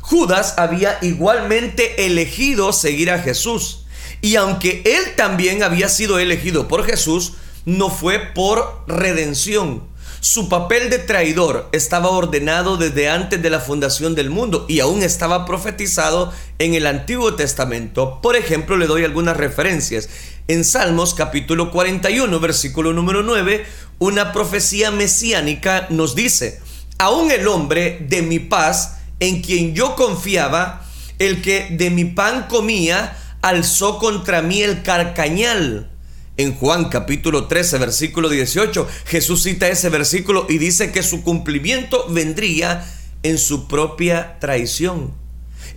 Judas 0.00 0.54
había 0.58 0.96
igualmente 1.02 2.06
elegido 2.06 2.72
seguir 2.72 3.10
a 3.10 3.18
Jesús. 3.18 3.84
Y 4.20 4.36
aunque 4.36 4.82
él 4.84 5.16
también 5.16 5.64
había 5.64 5.88
sido 5.88 6.20
elegido 6.20 6.68
por 6.68 6.84
Jesús, 6.84 7.32
no 7.64 7.90
fue 7.90 8.20
por 8.20 8.84
redención. 8.86 9.82
Su 10.20 10.48
papel 10.48 10.88
de 10.88 10.98
traidor 10.98 11.68
estaba 11.72 12.10
ordenado 12.10 12.76
desde 12.76 13.08
antes 13.08 13.42
de 13.42 13.50
la 13.50 13.58
fundación 13.58 14.14
del 14.14 14.30
mundo 14.30 14.66
y 14.68 14.80
aún 14.80 15.02
estaba 15.02 15.46
profetizado 15.46 16.32
en 16.58 16.74
el 16.74 16.86
Antiguo 16.86 17.34
Testamento. 17.34 18.20
Por 18.20 18.36
ejemplo, 18.36 18.76
le 18.76 18.86
doy 18.86 19.02
algunas 19.02 19.36
referencias. 19.36 20.10
En 20.46 20.64
Salmos 20.64 21.14
capítulo 21.14 21.70
41, 21.70 22.38
versículo 22.38 22.92
número 22.92 23.22
9, 23.22 23.64
una 24.00 24.32
profecía 24.32 24.90
mesiánica 24.90 25.86
nos 25.90 26.14
dice, 26.14 26.58
aún 26.98 27.30
el 27.30 27.46
hombre 27.46 27.98
de 28.08 28.22
mi 28.22 28.38
paz, 28.38 28.96
en 29.20 29.42
quien 29.42 29.74
yo 29.74 29.94
confiaba, 29.94 30.86
el 31.18 31.42
que 31.42 31.68
de 31.70 31.90
mi 31.90 32.06
pan 32.06 32.46
comía, 32.48 33.16
alzó 33.42 33.98
contra 33.98 34.40
mí 34.40 34.62
el 34.62 34.82
carcañal. 34.82 35.90
En 36.38 36.54
Juan 36.54 36.86
capítulo 36.86 37.46
13, 37.46 37.76
versículo 37.76 38.30
18, 38.30 38.88
Jesús 39.04 39.42
cita 39.42 39.68
ese 39.68 39.90
versículo 39.90 40.46
y 40.48 40.56
dice 40.56 40.92
que 40.92 41.02
su 41.02 41.22
cumplimiento 41.22 42.06
vendría 42.08 42.86
en 43.22 43.36
su 43.36 43.68
propia 43.68 44.38
traición. 44.40 45.19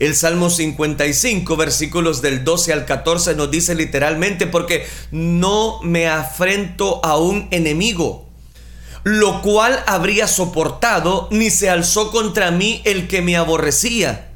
El 0.03 0.17
Salmo 0.17 0.49
55, 0.49 1.55
versículos 1.55 2.21
del 2.21 2.43
12 2.43 2.73
al 2.73 2.83
14 2.83 3.35
nos 3.35 3.49
dice 3.49 3.73
literalmente, 3.73 4.47
porque 4.47 4.85
no 5.11 5.79
me 5.81 6.09
afrento 6.09 6.99
a 7.05 7.15
un 7.15 7.47
enemigo, 7.51 8.27
lo 9.05 9.41
cual 9.41 9.81
habría 9.87 10.27
soportado, 10.27 11.29
ni 11.31 11.49
se 11.49 11.69
alzó 11.69 12.11
contra 12.11 12.51
mí 12.51 12.81
el 12.83 13.07
que 13.07 13.21
me 13.21 13.37
aborrecía, 13.37 14.29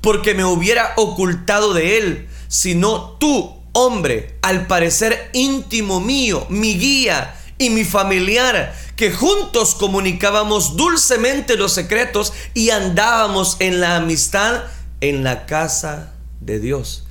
porque 0.00 0.34
me 0.34 0.44
hubiera 0.44 0.94
ocultado 0.96 1.74
de 1.74 1.98
él, 1.98 2.28
sino 2.48 3.16
tú, 3.20 3.54
hombre, 3.74 4.36
al 4.42 4.66
parecer 4.66 5.30
íntimo 5.32 6.00
mío, 6.00 6.44
mi 6.48 6.76
guía 6.76 7.36
y 7.56 7.70
mi 7.70 7.84
familiar, 7.84 8.74
que 8.96 9.12
juntos 9.12 9.76
comunicábamos 9.76 10.76
dulcemente 10.76 11.56
los 11.56 11.72
secretos 11.72 12.32
y 12.52 12.70
andábamos 12.70 13.58
en 13.60 13.80
la 13.80 13.94
amistad 13.94 14.64
en 15.00 15.24
la 15.24 15.46
casa 15.46 16.14
de 16.40 16.60
Dios. 16.60 17.04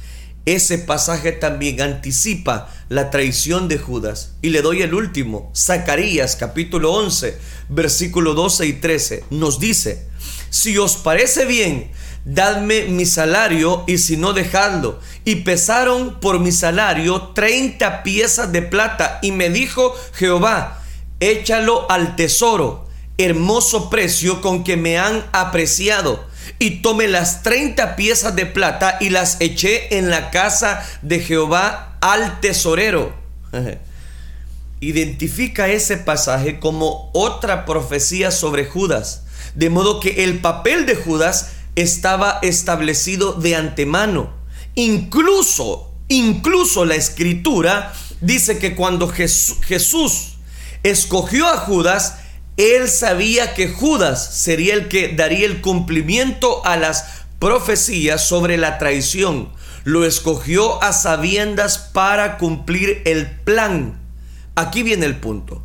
Ese 0.45 0.77
pasaje 0.77 1.33
también 1.33 1.81
anticipa 1.81 2.69
la 2.87 3.09
traición 3.09 3.67
de 3.67 3.77
Judas. 3.77 4.35
Y 4.41 4.49
le 4.49 4.61
doy 4.61 4.81
el 4.81 4.93
último, 4.93 5.51
Zacarías 5.53 6.37
capítulo 6.37 6.93
11, 6.93 7.37
versículo 7.67 8.33
12 8.33 8.65
y 8.65 8.73
13. 8.73 9.25
Nos 9.29 9.59
dice, 9.59 10.07
si 10.49 10.77
os 10.77 10.95
parece 10.95 11.45
bien, 11.45 11.91
dadme 12.23 12.83
mi 12.83 13.05
salario 13.05 13.83
y 13.87 13.97
si 13.97 14.15
no 14.15 14.33
dejadlo. 14.33 14.99
Y 15.25 15.37
pesaron 15.37 16.19
por 16.19 16.39
mi 16.39 16.53
salario 16.53 17.33
30 17.33 18.03
piezas 18.03 18.51
de 18.51 18.61
plata 18.61 19.19
y 19.21 19.33
me 19.33 19.49
dijo 19.49 19.93
Jehová, 20.13 20.81
échalo 21.19 21.89
al 21.91 22.15
tesoro, 22.15 22.87
hermoso 23.17 23.89
precio 23.89 24.41
con 24.41 24.63
que 24.63 24.77
me 24.77 24.97
han 24.97 25.25
apreciado. 25.31 26.26
Y 26.59 26.81
tomé 26.81 27.07
las 27.07 27.43
30 27.43 27.95
piezas 27.95 28.35
de 28.35 28.45
plata 28.45 28.97
y 28.99 29.09
las 29.09 29.37
eché 29.39 29.97
en 29.97 30.09
la 30.09 30.31
casa 30.31 30.83
de 31.01 31.19
Jehová 31.19 31.97
al 32.01 32.39
tesorero. 32.39 33.13
Identifica 34.79 35.67
ese 35.67 35.97
pasaje 35.97 36.59
como 36.59 37.09
otra 37.13 37.65
profecía 37.65 38.31
sobre 38.31 38.65
Judas. 38.65 39.23
De 39.55 39.69
modo 39.69 39.99
que 39.99 40.23
el 40.23 40.39
papel 40.39 40.85
de 40.85 40.95
Judas 40.95 41.51
estaba 41.75 42.39
establecido 42.41 43.33
de 43.33 43.55
antemano. 43.55 44.33
Incluso, 44.73 45.91
incluso 46.07 46.85
la 46.85 46.95
escritura 46.95 47.93
dice 48.21 48.57
que 48.57 48.75
cuando 48.75 49.07
Jesús, 49.07 50.37
escogió 50.83 51.47
a 51.47 51.57
Judas, 51.57 52.17
él 52.57 52.89
sabía 52.89 53.53
que 53.53 53.69
Judas 53.69 54.41
sería 54.41 54.73
el 54.73 54.87
que 54.87 55.09
daría 55.09 55.45
el 55.45 55.61
cumplimiento 55.61 56.65
a 56.65 56.75
las 56.75 57.05
profecías 57.37 58.27
sobre 58.27 58.57
la 58.57 58.79
traición. 58.79 59.49
Lo 59.83 60.05
escogió 60.05 60.83
a 60.83 60.91
sabiendas 60.91 61.77
para 61.77 62.39
cumplir 62.39 63.03
el 63.05 63.29
plan. 63.29 64.01
Aquí 64.55 64.81
viene 64.81 65.05
el 65.05 65.17
punto. 65.17 65.61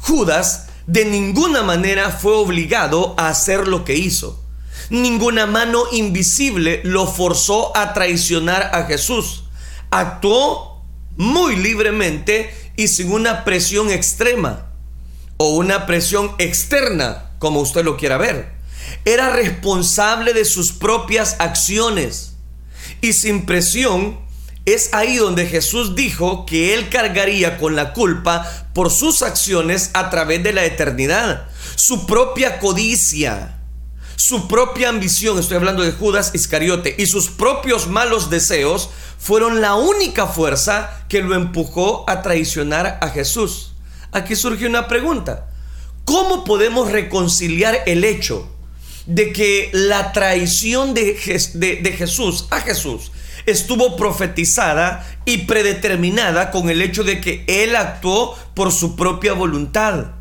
Judas 0.00 0.68
de 0.86 1.06
ninguna 1.06 1.62
manera 1.62 2.10
fue 2.10 2.34
obligado 2.34 3.14
a 3.16 3.28
hacer 3.28 3.66
lo 3.66 3.86
que 3.86 3.94
hizo. 3.94 4.44
Ninguna 4.90 5.46
mano 5.46 5.84
invisible 5.92 6.82
lo 6.84 7.06
forzó 7.06 7.74
a 7.74 7.94
traicionar 7.94 8.70
a 8.74 8.84
Jesús. 8.84 9.44
Actuó 9.90 10.84
muy 11.16 11.56
libremente 11.56 12.54
y 12.76 12.88
sin 12.88 13.12
una 13.12 13.44
presión 13.44 13.88
extrema 13.90 14.73
o 15.36 15.54
una 15.54 15.86
presión 15.86 16.32
externa, 16.38 17.30
como 17.38 17.60
usted 17.60 17.84
lo 17.84 17.96
quiera 17.96 18.18
ver. 18.18 18.52
Era 19.04 19.30
responsable 19.30 20.32
de 20.32 20.44
sus 20.44 20.72
propias 20.72 21.36
acciones 21.38 22.34
y 23.00 23.12
sin 23.12 23.46
presión 23.46 24.24
es 24.66 24.94
ahí 24.94 25.16
donde 25.16 25.46
Jesús 25.46 25.94
dijo 25.94 26.46
que 26.46 26.72
Él 26.74 26.88
cargaría 26.88 27.58
con 27.58 27.76
la 27.76 27.92
culpa 27.92 28.50
por 28.72 28.90
sus 28.90 29.22
acciones 29.22 29.90
a 29.92 30.08
través 30.08 30.42
de 30.42 30.54
la 30.54 30.64
eternidad. 30.64 31.48
Su 31.76 32.06
propia 32.06 32.58
codicia, 32.60 33.58
su 34.16 34.48
propia 34.48 34.88
ambición, 34.88 35.38
estoy 35.38 35.58
hablando 35.58 35.82
de 35.82 35.92
Judas 35.92 36.30
Iscariote, 36.34 36.94
y 36.96 37.06
sus 37.06 37.28
propios 37.28 37.88
malos 37.88 38.30
deseos 38.30 38.88
fueron 39.18 39.60
la 39.60 39.74
única 39.74 40.26
fuerza 40.26 41.04
que 41.10 41.20
lo 41.20 41.34
empujó 41.34 42.08
a 42.08 42.22
traicionar 42.22 42.98
a 43.02 43.08
Jesús. 43.10 43.73
Aquí 44.14 44.36
surge 44.36 44.66
una 44.66 44.88
pregunta. 44.88 45.48
¿Cómo 46.04 46.44
podemos 46.44 46.90
reconciliar 46.90 47.82
el 47.86 48.04
hecho 48.04 48.48
de 49.06 49.32
que 49.32 49.70
la 49.72 50.12
traición 50.12 50.94
de, 50.94 51.14
Jesús 51.16 52.46
a 52.50 52.60
Jesús 52.60 53.10
estuvo 53.46 53.96
profetizada 53.96 55.06
y 55.24 55.38
predeterminada 55.38 56.50
con 56.50 56.70
el 56.70 56.80
hecho 56.80 57.04
de 57.04 57.20
que 57.20 57.44
Él 57.46 57.76
actuó 57.76 58.38
por 58.54 58.72
su 58.72 58.96
propia 58.96 59.32
voluntad. 59.34 60.12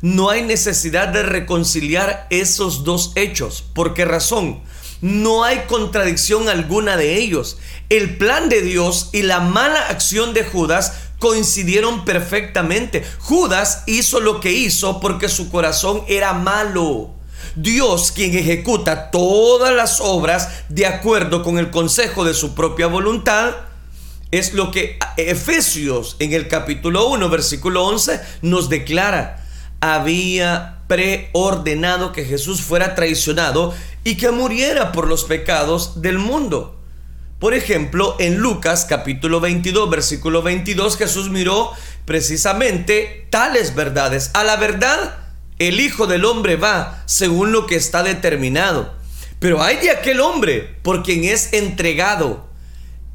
No 0.00 0.30
hay 0.30 0.42
necesidad 0.42 1.08
de 1.08 1.22
reconciliar 1.22 2.26
esos 2.30 2.82
dos 2.82 3.12
hechos. 3.14 3.62
¿Por 3.74 3.94
qué 3.94 4.04
razón? 4.04 4.62
No 5.00 5.44
hay 5.44 5.64
contradicción 5.68 6.48
alguna 6.48 6.96
de 6.96 7.16
ellos. 7.18 7.58
El 7.88 8.16
plan 8.16 8.48
de 8.48 8.62
Dios 8.62 9.10
y 9.12 9.22
la 9.22 9.40
mala 9.40 9.88
acción 9.88 10.34
de 10.34 10.44
Judas 10.44 11.03
coincidieron 11.24 12.04
perfectamente. 12.04 13.02
Judas 13.18 13.82
hizo 13.86 14.20
lo 14.20 14.40
que 14.40 14.52
hizo 14.52 15.00
porque 15.00 15.30
su 15.30 15.50
corazón 15.50 16.02
era 16.06 16.34
malo. 16.34 17.12
Dios 17.56 18.12
quien 18.12 18.36
ejecuta 18.36 19.10
todas 19.10 19.72
las 19.72 20.02
obras 20.02 20.64
de 20.68 20.84
acuerdo 20.84 21.42
con 21.42 21.56
el 21.56 21.70
consejo 21.70 22.26
de 22.26 22.34
su 22.34 22.54
propia 22.54 22.88
voluntad, 22.88 23.54
es 24.32 24.52
lo 24.52 24.70
que 24.70 24.98
Efesios 25.16 26.16
en 26.18 26.34
el 26.34 26.46
capítulo 26.46 27.08
1, 27.08 27.30
versículo 27.30 27.86
11 27.86 28.20
nos 28.42 28.68
declara. 28.68 29.46
Había 29.80 30.80
preordenado 30.88 32.12
que 32.12 32.26
Jesús 32.26 32.60
fuera 32.60 32.94
traicionado 32.94 33.72
y 34.04 34.18
que 34.18 34.30
muriera 34.30 34.92
por 34.92 35.08
los 35.08 35.24
pecados 35.24 36.02
del 36.02 36.18
mundo. 36.18 36.83
Por 37.44 37.52
ejemplo, 37.52 38.16
en 38.20 38.38
Lucas 38.38 38.86
capítulo 38.88 39.38
22, 39.38 39.90
versículo 39.90 40.40
22, 40.40 40.96
Jesús 40.96 41.28
miró 41.28 41.72
precisamente 42.06 43.26
tales 43.28 43.74
verdades. 43.74 44.30
A 44.32 44.44
la 44.44 44.56
verdad 44.56 45.18
el 45.58 45.78
Hijo 45.78 46.06
del 46.06 46.24
Hombre 46.24 46.56
va 46.56 47.02
según 47.04 47.52
lo 47.52 47.66
que 47.66 47.76
está 47.76 48.02
determinado. 48.02 48.94
Pero 49.40 49.62
hay 49.62 49.76
de 49.76 49.90
aquel 49.90 50.22
hombre 50.22 50.78
por 50.80 51.02
quien 51.02 51.24
es 51.24 51.52
entregado. 51.52 52.48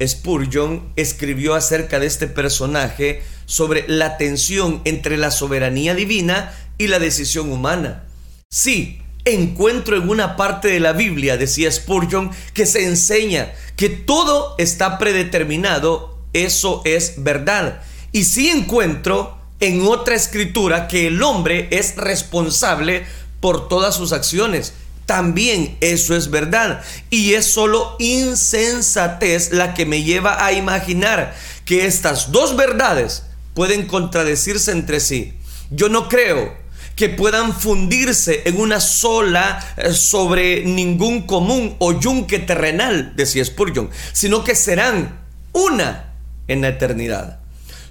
Spurgeon 0.00 0.92
escribió 0.94 1.56
acerca 1.56 1.98
de 1.98 2.06
este 2.06 2.28
personaje 2.28 3.24
sobre 3.46 3.84
la 3.88 4.16
tensión 4.16 4.80
entre 4.84 5.16
la 5.16 5.32
soberanía 5.32 5.96
divina 5.96 6.54
y 6.78 6.86
la 6.86 7.00
decisión 7.00 7.50
humana. 7.50 8.04
Sí, 8.48 9.02
encuentro 9.34 9.96
en 9.96 10.08
una 10.08 10.36
parte 10.36 10.68
de 10.68 10.80
la 10.80 10.92
Biblia, 10.92 11.36
decía 11.36 11.70
Spurgeon, 11.70 12.30
que 12.54 12.66
se 12.66 12.84
enseña 12.84 13.52
que 13.76 13.88
todo 13.88 14.54
está 14.58 14.98
predeterminado, 14.98 16.18
eso 16.32 16.82
es 16.84 17.14
verdad. 17.18 17.82
Y 18.12 18.24
sí 18.24 18.48
encuentro 18.48 19.38
en 19.60 19.82
otra 19.82 20.14
escritura 20.14 20.88
que 20.88 21.06
el 21.06 21.22
hombre 21.22 21.68
es 21.70 21.96
responsable 21.96 23.04
por 23.40 23.68
todas 23.68 23.94
sus 23.94 24.12
acciones. 24.12 24.72
También 25.06 25.76
eso 25.80 26.14
es 26.14 26.30
verdad. 26.30 26.82
Y 27.10 27.34
es 27.34 27.46
solo 27.46 27.96
insensatez 27.98 29.52
la 29.52 29.74
que 29.74 29.86
me 29.86 30.02
lleva 30.02 30.44
a 30.44 30.52
imaginar 30.52 31.34
que 31.64 31.86
estas 31.86 32.32
dos 32.32 32.56
verdades 32.56 33.24
pueden 33.54 33.86
contradecirse 33.86 34.72
entre 34.72 35.00
sí. 35.00 35.34
Yo 35.70 35.88
no 35.88 36.08
creo 36.08 36.59
que 37.00 37.08
puedan 37.08 37.52
fundirse 37.52 38.42
en 38.44 38.60
una 38.60 38.78
sola 38.78 39.74
eh, 39.76 39.92
sobre 39.92 40.64
ningún 40.64 41.26
común 41.26 41.74
o 41.80 41.98
yunque 41.98 42.38
terrenal, 42.38 43.16
decía 43.16 43.44
Spurgeon, 43.44 43.90
sino 44.12 44.44
que 44.44 44.54
serán 44.54 45.18
una 45.52 46.14
en 46.46 46.60
la 46.60 46.68
eternidad 46.68 47.40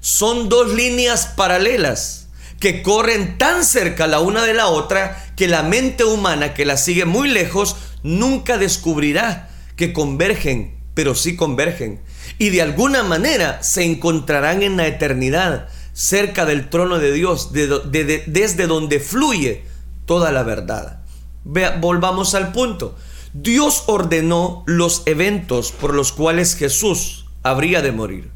son 0.02 0.50
dos 0.50 0.74
líneas 0.74 1.28
paralelas 1.28 2.28
que 2.60 2.82
corren 2.82 3.38
tan 3.38 3.64
cerca 3.64 4.08
la 4.08 4.20
una 4.20 4.44
de 4.44 4.54
la 4.54 4.68
otra 4.68 5.32
que 5.36 5.48
la 5.48 5.64
mente 5.64 6.04
humana 6.04 6.54
que 6.54 6.66
la 6.66 6.78
sigue 6.78 7.06
muy 7.06 7.30
lejos 7.30 7.76
nunca 8.04 8.58
descubrirá 8.58 9.50
que 9.76 9.94
convergen, 9.94 10.78
pero 10.94 11.16
sí 11.16 11.36
convergen. 11.38 12.02
Y 12.38 12.50
de 12.50 12.62
alguna 12.62 13.04
manera 13.04 13.64
se 13.64 13.84
encontrarán 13.84 14.62
en 14.62 14.76
la 14.76 14.88
eternidad, 14.88 15.70
cerca 15.94 16.46
del 16.46 16.70
trono 16.70 17.00
de 17.00 17.12
Dios, 17.12 17.52
desde 17.52 18.68
donde 18.68 19.00
fluye 19.00 19.64
toda 20.06 20.32
la 20.32 20.44
verdad. 20.44 21.00
Volvamos 21.44 22.36
al 22.36 22.52
punto. 22.52 22.96
Dios 23.34 23.84
ordenó 23.88 24.64
los 24.66 25.04
eventos 25.06 25.72
por 25.72 25.94
los 25.94 26.12
cuales 26.12 26.56
Jesús 26.56 27.26
habría 27.44 27.82
de 27.82 27.92
morir. 27.92 28.32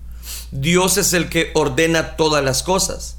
Dios 0.51 0.97
es 0.97 1.13
el 1.13 1.29
que 1.29 1.51
ordena 1.55 2.15
todas 2.15 2.43
las 2.43 2.61
cosas. 2.61 3.17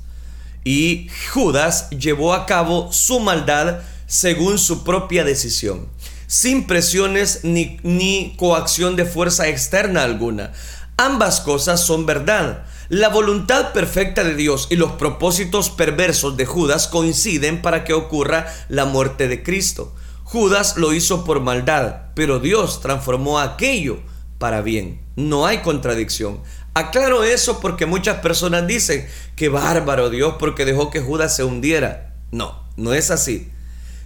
Y 0.62 1.08
Judas 1.32 1.90
llevó 1.90 2.32
a 2.32 2.46
cabo 2.46 2.92
su 2.92 3.20
maldad 3.20 3.80
según 4.06 4.58
su 4.58 4.84
propia 4.84 5.24
decisión, 5.24 5.88
sin 6.26 6.66
presiones 6.66 7.40
ni, 7.42 7.78
ni 7.82 8.34
coacción 8.38 8.96
de 8.96 9.04
fuerza 9.04 9.48
externa 9.48 10.04
alguna. 10.04 10.52
Ambas 10.96 11.40
cosas 11.40 11.84
son 11.84 12.06
verdad. 12.06 12.64
La 12.90 13.08
voluntad 13.08 13.72
perfecta 13.72 14.24
de 14.24 14.34
Dios 14.34 14.66
y 14.70 14.76
los 14.76 14.92
propósitos 14.92 15.70
perversos 15.70 16.36
de 16.36 16.44
Judas 16.44 16.86
coinciden 16.86 17.62
para 17.62 17.82
que 17.82 17.94
ocurra 17.94 18.46
la 18.68 18.84
muerte 18.84 19.26
de 19.26 19.42
Cristo. 19.42 19.94
Judas 20.22 20.76
lo 20.76 20.92
hizo 20.92 21.24
por 21.24 21.40
maldad, 21.40 22.08
pero 22.14 22.40
Dios 22.40 22.82
transformó 22.82 23.40
aquello 23.40 24.00
para 24.38 24.60
bien. 24.60 25.00
No 25.16 25.46
hay 25.46 25.58
contradicción. 25.58 26.40
Aclaro 26.74 27.24
eso 27.24 27.60
porque 27.60 27.86
muchas 27.86 28.18
personas 28.18 28.66
dicen 28.66 29.06
que 29.34 29.48
bárbaro 29.48 30.10
Dios 30.10 30.34
porque 30.38 30.66
dejó 30.66 30.90
que 30.90 31.00
Judas 31.00 31.34
se 31.34 31.44
hundiera. 31.44 32.14
No, 32.32 32.64
no 32.76 32.92
es 32.92 33.10
así. 33.10 33.50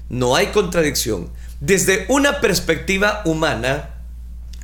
No 0.09 0.37
hay 0.37 0.49
contradicción. 0.49 1.31
Desde 1.61 2.07
una 2.09 2.41
perspectiva 2.41 3.23
humana, 3.25 3.91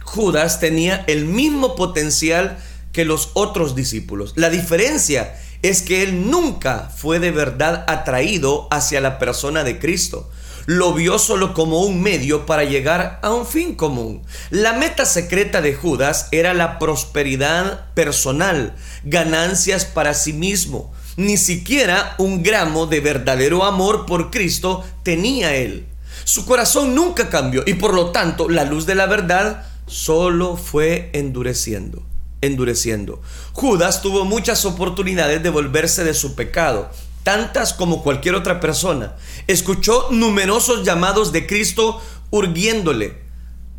Judas 0.05 0.61
tenía 0.61 1.03
el 1.09 1.25
mismo 1.25 1.75
potencial 1.75 2.59
que 2.95 3.05
los 3.05 3.31
otros 3.35 3.75
discípulos. 3.75 4.33
La 4.37 4.49
diferencia 4.49 5.39
es 5.61 5.83
que 5.83 6.03
él 6.03 6.31
nunca 6.31 6.91
fue 6.97 7.19
de 7.19 7.31
verdad 7.31 7.85
atraído 7.89 8.69
hacia 8.71 9.03
la 9.03 9.19
persona 9.19 9.65
de 9.65 9.79
Cristo 9.79 10.31
lo 10.67 10.95
vio 10.95 11.19
solo 11.19 11.53
como 11.53 11.83
un 11.83 12.03
medio 12.03 12.47
para 12.47 12.65
llegar 12.65 13.19
a 13.23 13.33
un 13.33 13.47
fin 13.47 13.75
común. 13.75 14.23
La 14.51 14.73
meta 14.73 15.05
secreta 15.05 15.61
de 15.61 15.75
Judas 15.75 16.29
era 16.31 16.55
la 16.55 16.79
prosperidad 16.79 17.93
personal, 17.95 18.75
ganancias 19.05 19.85
para 19.85 20.15
sí 20.15 20.33
mismo. 20.33 20.93
Ni 21.17 21.37
siquiera 21.37 22.15
un 22.19 22.43
gramo 22.43 22.87
de 22.87 23.01
verdadero 23.01 23.65
amor 23.65 24.07
por 24.07 24.31
Cristo 24.31 24.85
tenía 25.03 25.55
él. 25.55 25.87
Su 26.25 26.47
corazón 26.47 26.95
nunca 26.95 27.29
cambió 27.29 27.63
y 27.67 27.75
por 27.75 27.93
lo 27.93 28.11
tanto 28.11 28.49
la 28.49 28.65
luz 28.65 28.87
de 28.87 28.95
la 28.95 29.07
verdad 29.07 29.67
solo 29.87 30.57
fue 30.57 31.11
endureciendo 31.13 32.03
endureciendo. 32.47 33.21
Judas 33.53 34.03
tuvo 34.03 34.25
muchas 34.25 34.65
oportunidades 34.65 35.43
de 35.43 35.51
volverse 35.51 36.05
de 36.05 36.15
su 36.15 36.35
pecado, 36.35 36.91
tantas 37.23 37.73
como 37.73 38.03
cualquier 38.03 38.35
otra 38.35 38.61
persona. 38.61 39.17
Escuchó 39.47 40.09
numerosos 40.11 40.85
llamados 40.85 41.33
de 41.33 41.47
Cristo 41.47 42.01
urgiéndole 42.31 43.25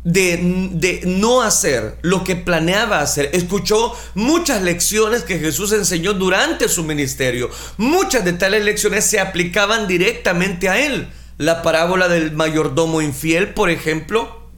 de, 0.06 0.68
de, 0.70 1.00
no 1.04 1.42
hacer 1.42 1.98
lo 2.02 2.22
que 2.22 2.36
planeaba 2.36 3.00
hacer. 3.00 3.30
Escuchó 3.32 3.92
muchas 4.14 4.62
lecciones 4.62 5.24
que 5.24 5.40
Jesús 5.40 5.72
enseñó 5.72 6.14
durante 6.14 6.68
su 6.68 6.84
ministerio. 6.84 7.50
Muchas 7.76 8.24
de 8.24 8.32
tales 8.32 8.64
lecciones 8.64 9.04
se 9.04 9.18
aplicaban 9.18 9.88
directamente 9.88 10.68
a 10.68 10.78
él. 10.78 11.08
La 11.38 11.60
parábola 11.62 12.06
del 12.06 12.30
mayordomo 12.30 13.02
infiel, 13.02 13.52
por 13.52 13.68
ejemplo. 13.68 14.48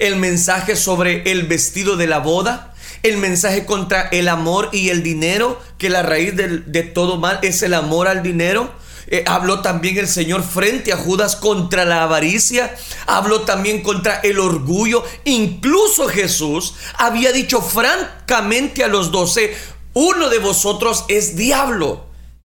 El 0.00 0.16
mensaje 0.16 0.74
sobre 0.74 1.30
el 1.30 1.44
vestido 1.44 1.96
de 1.96 2.08
la 2.08 2.18
boda 2.18 2.74
el 3.08 3.18
mensaje 3.18 3.66
contra 3.66 4.02
el 4.02 4.28
amor 4.28 4.70
y 4.72 4.88
el 4.90 5.02
dinero, 5.02 5.60
que 5.78 5.90
la 5.90 6.02
raíz 6.02 6.34
de, 6.36 6.82
todo 6.82 7.16
mal 7.16 7.38
es 7.42 7.62
el 7.62 7.74
amor 7.74 8.08
al 8.08 8.22
dinero. 8.22 8.70
Eh, 9.08 9.22
habló 9.26 9.60
también 9.60 9.98
el 9.98 10.08
Señor 10.08 10.42
frente 10.42 10.92
a 10.92 10.96
Judas 10.96 11.36
contra 11.36 11.84
la 11.84 12.02
avaricia, 12.02 12.74
habló 13.06 13.42
también 13.42 13.82
contra 13.82 14.16
el 14.16 14.40
orgullo. 14.40 15.04
Incluso 15.24 16.08
Jesús 16.08 16.74
había 16.98 17.30
dicho 17.30 17.62
francamente 17.62 18.82
a 18.82 18.88
los 18.88 19.12
doce, 19.12 19.54
uno 19.94 20.28
de 20.28 20.38
vosotros 20.38 21.04
es 21.08 21.36
diablo. 21.36 22.06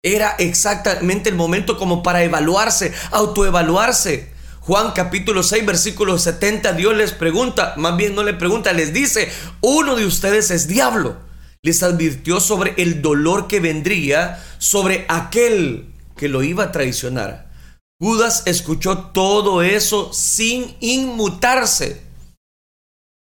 Era 0.04 0.36
exactamente 0.38 1.30
el 1.30 1.36
momento 1.36 1.78
como 1.78 2.04
para 2.04 2.24
evaluarse, 2.24 2.94
autoevaluarse. 3.12 4.33
Juan 4.66 4.94
capítulo 4.94 5.44
6, 5.44 5.66
versículo 5.66 6.18
70, 6.18 6.72
Dios 6.72 6.96
les 6.96 7.12
pregunta, 7.12 7.74
más 7.76 7.98
bien 7.98 8.16
no 8.16 8.24
le 8.24 8.34
pregunta, 8.34 8.72
les 8.72 8.94
dice, 8.94 9.30
uno 9.60 9.98
de 9.98 10.06
ustedes 10.06 10.52
es 10.52 10.70
diablo. 10.70 11.18
Les 11.62 11.84
advirtió 11.84 12.40
sobre 12.40 12.74
el 12.78 13.02
dolor 13.02 13.48
que 13.48 13.60
vendría 13.60 14.42
sobre 14.60 15.06
aquel 15.10 15.92
que 16.16 16.30
lo 16.30 16.44
iba 16.44 16.64
a 16.64 16.72
traicionar. 16.72 17.52
Judas 18.00 18.44
escuchó 18.46 19.10
todo 19.12 19.64
eso 19.64 20.14
sin 20.14 20.78
inmutarse. 20.80 22.02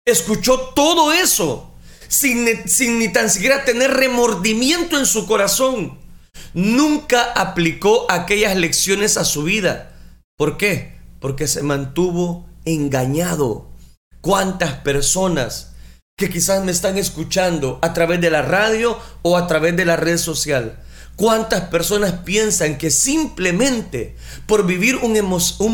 Escuchó 0.06 0.58
todo 0.74 1.10
eso 1.10 1.72
sin, 2.08 2.68
sin 2.68 2.98
ni 2.98 3.10
tan 3.10 3.30
siquiera 3.30 3.64
tener 3.64 3.92
remordimiento 3.92 4.98
en 4.98 5.06
su 5.06 5.26
corazón. 5.26 5.98
Nunca 6.52 7.32
aplicó 7.32 8.04
aquellas 8.10 8.56
lecciones 8.56 9.16
a 9.16 9.24
su 9.24 9.44
vida. 9.44 9.96
¿Por 10.36 10.58
qué? 10.58 10.99
Porque 11.20 11.46
se 11.46 11.62
mantuvo 11.62 12.48
engañado. 12.64 13.68
¿Cuántas 14.20 14.74
personas 14.74 15.72
que 16.16 16.28
quizás 16.28 16.64
me 16.64 16.72
están 16.72 16.98
escuchando 16.98 17.78
a 17.82 17.94
través 17.94 18.20
de 18.20 18.30
la 18.30 18.42
radio 18.42 18.98
o 19.22 19.36
a 19.36 19.46
través 19.46 19.76
de 19.76 19.84
la 19.84 19.96
red 19.96 20.18
social? 20.18 20.80
¿Cuántas 21.20 21.64
personas 21.68 22.12
piensan 22.24 22.78
que 22.78 22.90
simplemente 22.90 24.16
por 24.46 24.64
vivir 24.64 24.96
un, 24.96 25.12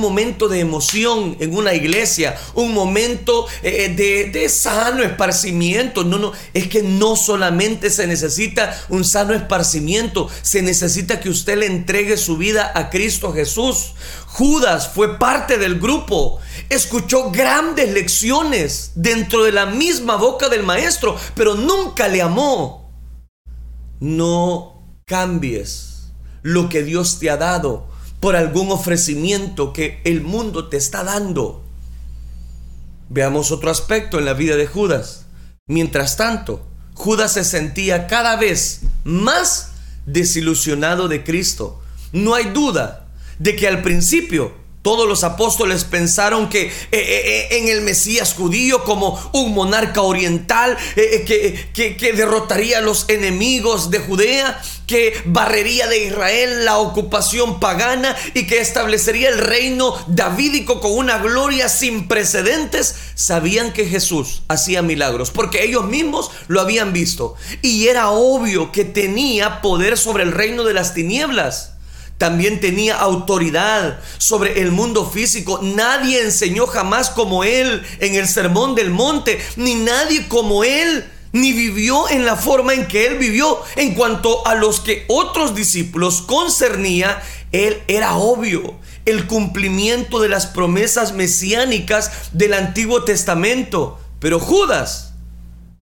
momento 0.00 0.48
de 0.48 0.59
emoción 0.59 1.37
en 1.38 1.56
una 1.56 1.72
iglesia, 1.72 2.37
un 2.54 2.74
momento 2.74 3.46
eh, 3.62 3.85
eh, 3.85 3.94
de, 3.94 4.30
de 4.32 4.48
sano 4.48 5.04
esparcimiento, 5.04 6.02
no, 6.02 6.18
no, 6.18 6.32
es 6.52 6.66
que 6.66 6.82
no 6.82 7.14
solamente 7.14 7.90
se 7.90 8.09
necesita 8.09 8.76
un 8.88 9.04
sano 9.04 9.35
esparcimiento, 9.35 10.28
se 10.42 10.62
necesita 10.62 11.20
que 11.20 11.30
usted 11.30 11.59
le 11.59 11.66
entregue 11.66 12.16
su 12.16 12.37
vida 12.37 12.72
a 12.74 12.90
Cristo 12.90 13.32
Jesús. 13.32 13.92
Judas 14.26 14.90
fue 14.92 15.16
parte 15.16 15.59
del 15.59 15.78
grupo, 15.78 16.40
escuchó 16.70 17.30
grandes 17.30 17.92
lecciones 17.92 18.90
dentro 18.96 19.44
de 19.44 19.52
la 19.52 19.66
misma 19.66 20.16
boca 20.16 20.48
del 20.48 20.64
maestro, 20.64 21.16
pero 21.37 21.54
nunca 21.54 22.09
le 22.09 22.20
amó. 22.20 22.90
No 24.00 24.75
cambies 25.09 26.11
lo 26.42 26.69
que 26.69 26.83
Dios 26.83 27.21
te 27.21 27.31
ha 27.31 27.37
dado 27.37 27.87
por 28.19 28.35
algún 28.35 28.73
ofrecimiento 28.73 29.73
que 29.73 30.01
el 30.03 30.21
mundo 30.21 30.69
te 30.69 30.77
está 30.77 31.05
dando. 31.05 31.62
Veamos 33.09 33.53
otro 33.53 33.71
aspecto 33.71 34.19
en 34.19 34.25
la 34.25 34.35
vida 34.35 34.57
de 34.57 34.66
Judas. 34.66 35.27
Mientras 35.69 36.16
tanto, 36.16 36.66
Judas 36.95 37.35
se 37.35 37.45
sentía 37.45 38.09
cada 38.09 38.35
vez 38.35 38.81
más 39.05 39.75
desilusionado 40.07 41.07
de 41.07 41.23
Cristo. 41.23 41.81
No 42.11 42.35
hay 42.35 42.47
duda 42.47 43.07
de 43.38 43.55
que 43.55 43.69
al 43.69 43.83
principio 43.83 44.55
todos 44.87 45.09
los 45.09 45.25
apóstoles 45.25 45.83
pensaron 45.83 46.49
que 46.49 46.66
eh, 46.66 46.70
eh, 46.92 46.99
eh, 47.03 47.59
en 47.59 47.66
el 47.66 47.81
Mesías 47.81 48.35
judío 48.35 48.85
como 48.85 49.18
un 49.33 49.53
monarca 49.53 50.01
oriental 50.01 50.79
que, 50.94 51.68
que 51.75 52.12
derrotaría 52.12 52.79
a 52.79 52.83
los 52.83 53.07
enemigos 53.09 53.90
de 53.90 53.99
Judea, 53.99 54.62
que 54.87 55.20
barrería 55.25 55.88
de 55.88 56.05
Israel 56.05 56.64
la 56.64 56.79
ocupación 56.79 57.59
pagana 57.59 58.14
y 58.35 58.46
que 58.46 58.61
establecería 58.61 59.29
el 59.29 59.38
reino 59.38 59.92
davídico 60.07 60.81
con 60.81 60.92
una 60.92 61.18
gloria 61.18 61.68
sin 61.68 62.07
precedentes, 62.07 62.94
sabían 63.16 63.72
que 63.72 63.87
Jesús 63.87 64.44
hacía 64.46 64.83
milagros 64.83 65.33
porque 65.33 65.64
ellos 65.64 65.87
mismos 65.87 66.31
lo 66.46 66.61
habían 66.61 66.92
visto 66.92 67.35
y 67.61 67.88
era 67.88 68.11
obvio 68.11 68.70
que 68.70 68.85
tenía 68.85 69.62
poder 69.62 69.99
sobre 69.99 70.22
el 70.22 70.31
reino 70.31 70.62
de 70.62 70.75
las 70.75 70.94
tinieblas. 70.94 71.72
También 72.18 72.61
tenía 72.61 72.96
autoridad 72.96 74.00
sobre 74.16 74.62
el 74.62 74.72
mundo 74.72 75.09
físico. 75.09 75.61
Nadie 75.62 76.22
enseñó 76.22 76.66
jamás 76.66 77.11
como 77.11 77.44
él 77.44 77.83
en 78.00 78.14
el 78.14 78.26
sermón 78.26 78.74
del 78.74 78.90
monte, 78.90 79.38
ni 79.57 79.74
nadie 79.74 80.26
como 80.26 80.64
él, 80.64 81.05
ni 81.33 81.52
vivió 81.52 82.09
en 82.09 82.24
la 82.24 82.37
forma 82.37 82.72
en 82.72 82.88
que 82.88 83.07
él 83.07 83.18
vivió. 83.18 83.59
En 83.76 83.94
cuanto 83.94 84.46
a 84.46 84.55
los 84.55 84.81
que 84.81 85.05
otros 85.09 85.55
discípulos 85.55 86.22
concernía, 86.22 87.22
él 87.52 87.83
era 87.87 88.16
obvio 88.16 88.76
el 89.05 89.26
cumplimiento 89.26 90.20
de 90.20 90.31
las 90.31 90.46
promesas 90.46 91.12
mesiánicas 91.12 92.31
del 92.33 92.55
Antiguo 92.55 93.05
Testamento. 93.05 93.98
Pero 94.20 94.40
Judas 94.40 95.12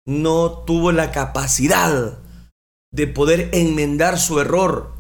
no 0.06 0.64
tuvo 0.66 0.92
la 0.92 1.12
capacidad 1.12 2.18
de 2.92 3.08
poder 3.08 3.50
enmendar 3.54 4.20
su 4.20 4.42
error 4.42 4.97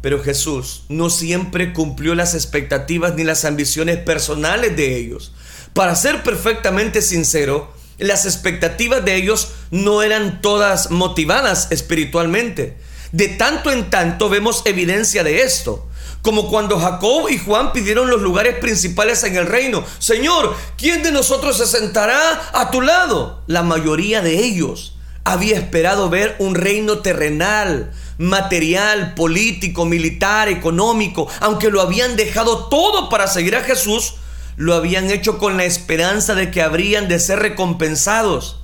pero 0.00 0.22
Jesús 0.22 0.84
no 0.88 1.10
siempre 1.10 1.72
cumplió 1.72 2.14
las 2.14 2.34
expectativas 2.34 3.14
ni 3.14 3.24
las 3.24 3.44
ambiciones 3.44 3.98
personales 3.98 4.76
de 4.76 4.96
ellos. 4.96 5.32
Para 5.74 5.94
ser 5.96 6.22
perfectamente 6.22 7.02
sincero, 7.02 7.72
las 7.98 8.24
expectativas 8.24 9.04
de 9.04 9.16
ellos 9.16 9.48
no 9.70 10.02
eran 10.02 10.40
todas 10.40 10.90
motivadas 10.90 11.68
espiritualmente. 11.70 12.78
De 13.12 13.28
tanto 13.28 13.72
en 13.72 13.90
tanto 13.90 14.28
vemos 14.28 14.62
evidencia 14.66 15.24
de 15.24 15.42
esto. 15.42 15.88
Como 16.22 16.48
cuando 16.48 16.78
Jacob 16.78 17.28
y 17.28 17.38
Juan 17.38 17.72
pidieron 17.72 18.10
los 18.10 18.20
lugares 18.20 18.56
principales 18.56 19.22
en 19.24 19.36
el 19.36 19.46
reino. 19.46 19.84
Señor, 19.98 20.54
¿quién 20.76 21.02
de 21.02 21.12
nosotros 21.12 21.56
se 21.56 21.66
sentará 21.66 22.50
a 22.52 22.70
tu 22.70 22.80
lado? 22.80 23.42
La 23.46 23.62
mayoría 23.62 24.20
de 24.20 24.44
ellos 24.44 24.96
había 25.24 25.56
esperado 25.56 26.08
ver 26.08 26.36
un 26.38 26.54
reino 26.54 26.98
terrenal, 26.98 27.92
material, 28.18 29.14
político, 29.14 29.84
militar, 29.84 30.48
económico, 30.48 31.28
aunque 31.40 31.70
lo 31.70 31.80
habían 31.80 32.16
dejado 32.16 32.66
todo 32.66 33.08
para 33.08 33.28
seguir 33.28 33.56
a 33.56 33.62
Jesús, 33.62 34.14
lo 34.56 34.74
habían 34.74 35.10
hecho 35.10 35.38
con 35.38 35.56
la 35.56 35.64
esperanza 35.64 36.34
de 36.34 36.50
que 36.50 36.62
habrían 36.62 37.08
de 37.08 37.20
ser 37.20 37.38
recompensados. 37.38 38.60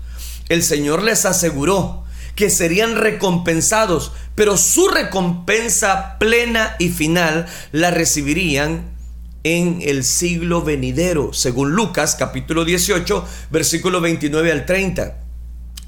El 0.48 0.62
Señor 0.62 1.02
les 1.02 1.24
aseguró 1.24 2.04
que 2.34 2.50
serían 2.50 2.96
recompensados, 2.96 4.10
pero 4.34 4.56
su 4.56 4.88
recompensa 4.88 6.18
plena 6.18 6.74
y 6.80 6.88
final 6.88 7.46
la 7.70 7.92
recibirían 7.92 8.92
en 9.44 9.80
el 9.82 10.04
siglo 10.04 10.62
venidero, 10.62 11.32
según 11.32 11.72
Lucas 11.72 12.16
capítulo 12.18 12.64
18, 12.64 13.24
versículo 13.50 14.00
29 14.00 14.50
al 14.50 14.66
30 14.66 15.23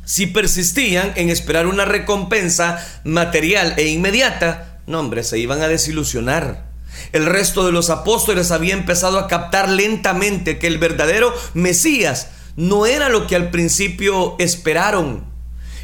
si 0.06 0.28
persistían 0.28 1.12
en 1.16 1.30
esperar 1.30 1.66
una 1.66 1.84
recompensa 1.84 2.82
material 3.02 3.74
e 3.76 3.88
inmediata, 3.88 4.80
no 4.86 5.00
hombre, 5.00 5.24
se 5.24 5.38
iban 5.38 5.60
a 5.62 5.68
desilusionar. 5.68 6.70
El 7.12 7.26
resto 7.26 7.66
de 7.66 7.72
los 7.72 7.90
apóstoles 7.90 8.52
había 8.52 8.72
empezado 8.72 9.18
a 9.18 9.26
captar 9.26 9.68
lentamente 9.68 10.58
que 10.58 10.68
el 10.68 10.78
verdadero 10.78 11.34
Mesías 11.54 12.28
no 12.54 12.86
era 12.86 13.08
lo 13.08 13.26
que 13.26 13.34
al 13.34 13.50
principio 13.50 14.36
esperaron 14.38 15.24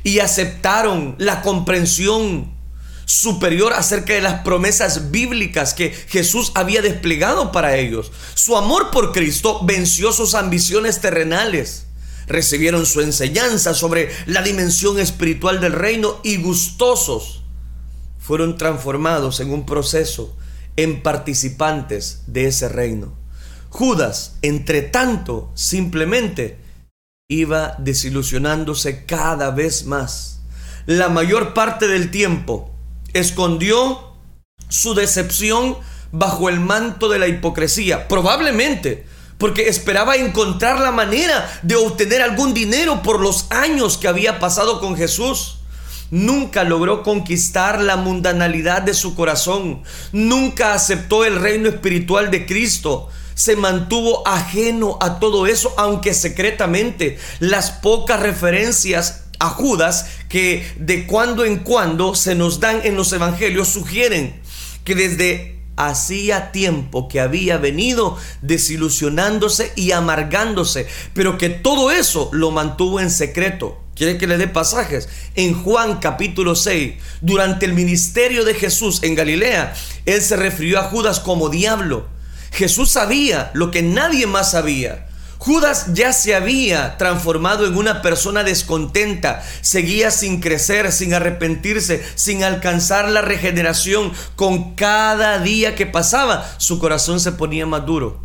y 0.04 0.20
aceptaron 0.20 1.16
la 1.18 1.42
comprensión 1.42 2.54
superior 3.04 3.72
acerca 3.72 4.14
de 4.14 4.22
las 4.22 4.42
promesas 4.42 5.10
bíblicas 5.10 5.74
que 5.74 5.90
Jesús 5.90 6.52
había 6.54 6.80
desplegado 6.80 7.50
para 7.50 7.76
ellos. 7.76 8.12
Su 8.34 8.56
amor 8.56 8.92
por 8.92 9.12
Cristo 9.12 9.60
venció 9.64 10.12
sus 10.12 10.34
ambiciones 10.34 11.00
terrenales 11.00 11.86
recibieron 12.26 12.86
su 12.86 13.00
enseñanza 13.00 13.74
sobre 13.74 14.10
la 14.26 14.42
dimensión 14.42 14.98
espiritual 14.98 15.60
del 15.60 15.72
reino 15.72 16.20
y 16.22 16.36
gustosos 16.36 17.42
fueron 18.18 18.56
transformados 18.56 19.40
en 19.40 19.50
un 19.50 19.66
proceso, 19.66 20.36
en 20.76 21.02
participantes 21.02 22.22
de 22.28 22.46
ese 22.46 22.68
reino. 22.68 23.14
Judas, 23.68 24.36
entre 24.42 24.82
tanto, 24.82 25.50
simplemente 25.54 26.58
iba 27.28 27.74
desilusionándose 27.78 29.04
cada 29.06 29.50
vez 29.50 29.86
más. 29.86 30.40
La 30.86 31.08
mayor 31.08 31.52
parte 31.52 31.88
del 31.88 32.10
tiempo 32.10 32.70
escondió 33.12 34.12
su 34.68 34.94
decepción 34.94 35.76
bajo 36.12 36.48
el 36.48 36.60
manto 36.60 37.08
de 37.08 37.18
la 37.18 37.28
hipocresía. 37.28 38.06
Probablemente 38.06 39.06
porque 39.42 39.66
esperaba 39.68 40.14
encontrar 40.14 40.80
la 40.80 40.92
manera 40.92 41.50
de 41.64 41.74
obtener 41.74 42.22
algún 42.22 42.54
dinero 42.54 43.02
por 43.02 43.18
los 43.18 43.46
años 43.50 43.98
que 43.98 44.06
había 44.06 44.38
pasado 44.38 44.78
con 44.78 44.96
Jesús. 44.96 45.56
Nunca 46.12 46.62
logró 46.62 47.02
conquistar 47.02 47.82
la 47.82 47.96
mundanalidad 47.96 48.82
de 48.82 48.94
su 48.94 49.16
corazón. 49.16 49.82
Nunca 50.12 50.74
aceptó 50.74 51.24
el 51.24 51.40
reino 51.40 51.68
espiritual 51.68 52.30
de 52.30 52.46
Cristo. 52.46 53.08
Se 53.34 53.56
mantuvo 53.56 54.22
ajeno 54.28 54.96
a 55.00 55.18
todo 55.18 55.48
eso, 55.48 55.74
aunque 55.76 56.14
secretamente 56.14 57.18
las 57.40 57.72
pocas 57.72 58.20
referencias 58.20 59.24
a 59.40 59.48
Judas 59.48 60.06
que 60.28 60.64
de 60.76 61.04
cuando 61.08 61.44
en 61.44 61.64
cuando 61.64 62.14
se 62.14 62.36
nos 62.36 62.60
dan 62.60 62.82
en 62.84 62.94
los 62.94 63.12
evangelios 63.12 63.66
sugieren 63.66 64.40
que 64.84 64.94
desde 64.94 65.61
hacía 65.76 66.52
tiempo 66.52 67.08
que 67.08 67.20
había 67.20 67.58
venido 67.58 68.16
desilusionándose 68.42 69.72
y 69.76 69.92
amargándose, 69.92 70.86
pero 71.14 71.38
que 71.38 71.48
todo 71.48 71.90
eso 71.90 72.28
lo 72.32 72.50
mantuvo 72.50 73.00
en 73.00 73.10
secreto. 73.10 73.78
¿Quiere 73.94 74.16
que 74.16 74.26
le 74.26 74.38
dé 74.38 74.48
pasajes? 74.48 75.08
En 75.34 75.54
Juan 75.54 75.98
capítulo 75.98 76.54
6, 76.54 76.94
durante 77.20 77.66
el 77.66 77.74
ministerio 77.74 78.44
de 78.44 78.54
Jesús 78.54 79.02
en 79.02 79.14
Galilea, 79.14 79.74
él 80.06 80.22
se 80.22 80.36
refirió 80.36 80.80
a 80.80 80.84
Judas 80.84 81.20
como 81.20 81.50
diablo. 81.50 82.08
Jesús 82.52 82.90
sabía 82.90 83.50
lo 83.54 83.70
que 83.70 83.82
nadie 83.82 84.26
más 84.26 84.52
sabía 84.52 85.08
Judas 85.42 85.92
ya 85.92 86.12
se 86.12 86.36
había 86.36 86.96
transformado 86.98 87.66
en 87.66 87.76
una 87.76 88.00
persona 88.00 88.44
descontenta, 88.44 89.42
seguía 89.60 90.12
sin 90.12 90.38
crecer, 90.38 90.92
sin 90.92 91.14
arrepentirse, 91.14 92.00
sin 92.14 92.44
alcanzar 92.44 93.08
la 93.08 93.22
regeneración. 93.22 94.12
Con 94.36 94.76
cada 94.76 95.40
día 95.40 95.74
que 95.74 95.84
pasaba, 95.84 96.48
su 96.58 96.78
corazón 96.78 97.18
se 97.18 97.32
ponía 97.32 97.66
más 97.66 97.84
duro. 97.84 98.20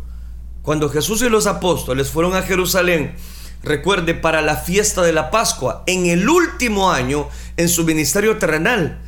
Cuando 0.62 0.90
Jesús 0.90 1.20
y 1.22 1.28
los 1.28 1.48
apóstoles 1.48 2.08
fueron 2.08 2.36
a 2.36 2.42
Jerusalén, 2.42 3.16
recuerde, 3.64 4.14
para 4.14 4.40
la 4.40 4.54
fiesta 4.54 5.02
de 5.02 5.12
la 5.12 5.32
Pascua, 5.32 5.82
en 5.86 6.06
el 6.06 6.28
último 6.28 6.92
año 6.92 7.28
en 7.56 7.68
su 7.68 7.82
ministerio 7.82 8.38
terrenal, 8.38 9.00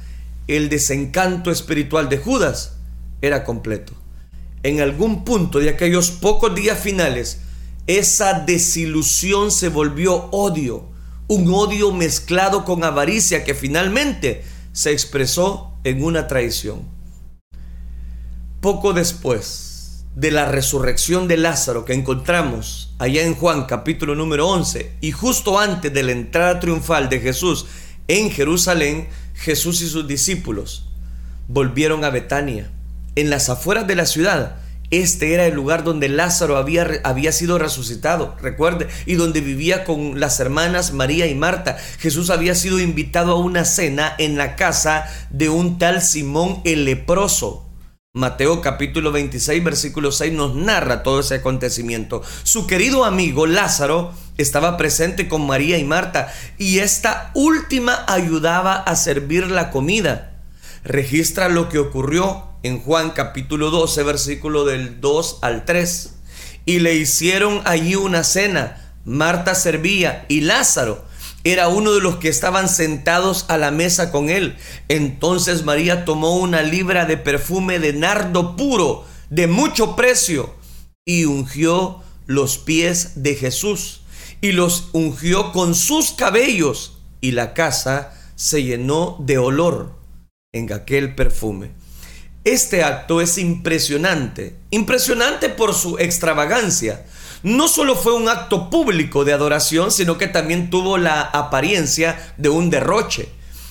el 0.48 0.68
desencanto 0.68 1.52
espiritual 1.52 2.08
de 2.08 2.18
Judas 2.18 2.72
era 3.22 3.44
completo. 3.44 3.92
En 4.64 4.80
algún 4.80 5.24
punto 5.24 5.60
de 5.60 5.68
aquellos 5.68 6.10
pocos 6.10 6.56
días 6.56 6.80
finales, 6.80 7.42
esa 7.98 8.34
desilusión 8.34 9.50
se 9.50 9.68
volvió 9.68 10.28
odio, 10.30 10.88
un 11.28 11.52
odio 11.52 11.92
mezclado 11.92 12.64
con 12.64 12.84
avaricia 12.84 13.44
que 13.44 13.54
finalmente 13.54 14.44
se 14.72 14.92
expresó 14.92 15.74
en 15.84 16.04
una 16.04 16.28
traición. 16.28 16.82
Poco 18.60 18.92
después 18.92 20.04
de 20.14 20.30
la 20.30 20.46
resurrección 20.46 21.28
de 21.28 21.36
Lázaro 21.36 21.84
que 21.84 21.94
encontramos 21.94 22.94
allá 22.98 23.22
en 23.22 23.34
Juan 23.34 23.64
capítulo 23.64 24.14
número 24.14 24.48
11 24.48 24.96
y 25.00 25.12
justo 25.12 25.58
antes 25.58 25.92
de 25.92 26.02
la 26.02 26.12
entrada 26.12 26.60
triunfal 26.60 27.08
de 27.08 27.20
Jesús 27.20 27.66
en 28.08 28.30
Jerusalén, 28.30 29.08
Jesús 29.34 29.80
y 29.82 29.88
sus 29.88 30.06
discípulos 30.06 30.86
volvieron 31.48 32.04
a 32.04 32.10
Betania, 32.10 32.70
en 33.16 33.30
las 33.30 33.48
afueras 33.48 33.86
de 33.86 33.96
la 33.96 34.06
ciudad, 34.06 34.60
este 34.90 35.34
era 35.34 35.46
el 35.46 35.54
lugar 35.54 35.84
donde 35.84 36.08
Lázaro 36.08 36.56
había, 36.56 37.00
había 37.04 37.30
sido 37.32 37.58
resucitado, 37.58 38.36
recuerde, 38.42 38.88
y 39.06 39.14
donde 39.14 39.40
vivía 39.40 39.84
con 39.84 40.18
las 40.18 40.40
hermanas 40.40 40.92
María 40.92 41.26
y 41.26 41.34
Marta. 41.34 41.78
Jesús 41.98 42.30
había 42.30 42.54
sido 42.54 42.80
invitado 42.80 43.32
a 43.32 43.38
una 43.38 43.64
cena 43.64 44.14
en 44.18 44.36
la 44.36 44.56
casa 44.56 45.06
de 45.30 45.48
un 45.48 45.78
tal 45.78 46.02
Simón 46.02 46.60
el 46.64 46.84
leproso. 46.84 47.66
Mateo 48.12 48.60
capítulo 48.60 49.12
26 49.12 49.62
versículo 49.62 50.10
6 50.10 50.32
nos 50.32 50.56
narra 50.56 51.04
todo 51.04 51.20
ese 51.20 51.36
acontecimiento. 51.36 52.22
Su 52.42 52.66
querido 52.66 53.04
amigo 53.04 53.46
Lázaro 53.46 54.12
estaba 54.36 54.76
presente 54.76 55.28
con 55.28 55.46
María 55.46 55.78
y 55.78 55.84
Marta 55.84 56.34
y 56.58 56.80
esta 56.80 57.30
última 57.34 58.04
ayudaba 58.08 58.74
a 58.74 58.96
servir 58.96 59.46
la 59.46 59.70
comida. 59.70 60.42
Registra 60.82 61.48
lo 61.48 61.68
que 61.68 61.78
ocurrió 61.78 62.49
en 62.62 62.80
Juan 62.80 63.10
capítulo 63.10 63.70
12, 63.70 64.02
versículo 64.02 64.64
del 64.64 65.00
2 65.00 65.38
al 65.42 65.64
3. 65.64 66.14
Y 66.66 66.80
le 66.80 66.94
hicieron 66.94 67.62
allí 67.64 67.94
una 67.94 68.24
cena. 68.24 68.94
Marta 69.04 69.54
servía 69.54 70.26
y 70.28 70.42
Lázaro 70.42 71.04
era 71.42 71.68
uno 71.68 71.92
de 71.92 72.00
los 72.00 72.16
que 72.16 72.28
estaban 72.28 72.68
sentados 72.68 73.46
a 73.48 73.56
la 73.56 73.70
mesa 73.70 74.10
con 74.12 74.28
él. 74.28 74.56
Entonces 74.88 75.64
María 75.64 76.04
tomó 76.04 76.36
una 76.36 76.62
libra 76.62 77.06
de 77.06 77.16
perfume 77.16 77.78
de 77.78 77.92
nardo 77.94 78.56
puro, 78.56 79.06
de 79.30 79.46
mucho 79.46 79.96
precio, 79.96 80.54
y 81.06 81.24
ungió 81.24 82.02
los 82.26 82.58
pies 82.58 83.22
de 83.22 83.36
Jesús, 83.36 84.02
y 84.42 84.52
los 84.52 84.88
ungió 84.92 85.52
con 85.52 85.74
sus 85.74 86.12
cabellos, 86.12 86.98
y 87.22 87.32
la 87.32 87.54
casa 87.54 88.12
se 88.36 88.62
llenó 88.62 89.16
de 89.20 89.38
olor 89.38 89.94
en 90.52 90.72
aquel 90.72 91.14
perfume. 91.14 91.70
Este 92.44 92.82
acto 92.82 93.20
es 93.20 93.36
impresionante, 93.36 94.56
impresionante 94.70 95.50
por 95.50 95.74
su 95.74 95.98
extravagancia. 95.98 97.04
No 97.42 97.68
solo 97.68 97.94
fue 97.96 98.14
un 98.14 98.30
acto 98.30 98.70
público 98.70 99.26
de 99.26 99.34
adoración, 99.34 99.90
sino 99.90 100.16
que 100.16 100.26
también 100.26 100.70
tuvo 100.70 100.96
la 100.96 101.20
apariencia 101.20 102.32
de 102.38 102.48
un 102.48 102.70
derroche. 102.70 103.28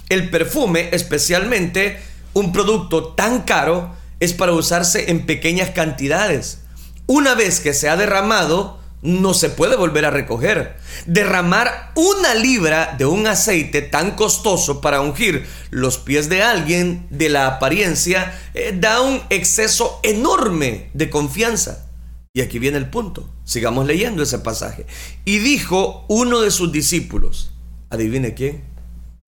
El 0.09 0.29
perfume, 0.29 0.89
especialmente 0.91 1.99
un 2.33 2.51
producto 2.51 3.13
tan 3.13 3.41
caro, 3.41 3.95
es 4.19 4.33
para 4.33 4.51
usarse 4.51 5.09
en 5.09 5.25
pequeñas 5.25 5.71
cantidades. 5.71 6.59
Una 7.07 7.33
vez 7.33 7.61
que 7.61 7.73
se 7.73 7.89
ha 7.89 7.97
derramado, 7.97 8.79
no 9.01 9.33
se 9.33 9.49
puede 9.49 9.75
volver 9.75 10.05
a 10.05 10.11
recoger. 10.11 10.77
Derramar 11.05 11.91
una 11.95 12.35
libra 12.35 12.95
de 12.97 13.05
un 13.05 13.27
aceite 13.27 13.81
tan 13.81 14.11
costoso 14.11 14.81
para 14.81 15.01
ungir 15.01 15.45
los 15.69 15.97
pies 15.97 16.29
de 16.29 16.43
alguien 16.43 17.07
de 17.09 17.29
la 17.29 17.47
apariencia 17.47 18.37
eh, 18.53 18.75
da 18.77 19.01
un 19.01 19.21
exceso 19.29 19.99
enorme 20.03 20.89
de 20.93 21.09
confianza. 21.09 21.85
Y 22.33 22.41
aquí 22.41 22.59
viene 22.59 22.77
el 22.77 22.89
punto. 22.89 23.29
Sigamos 23.43 23.87
leyendo 23.87 24.21
ese 24.21 24.39
pasaje. 24.39 24.85
Y 25.25 25.39
dijo 25.39 26.05
uno 26.07 26.41
de 26.41 26.51
sus 26.51 26.71
discípulos, 26.71 27.51
adivine 27.89 28.33
quién, 28.33 28.63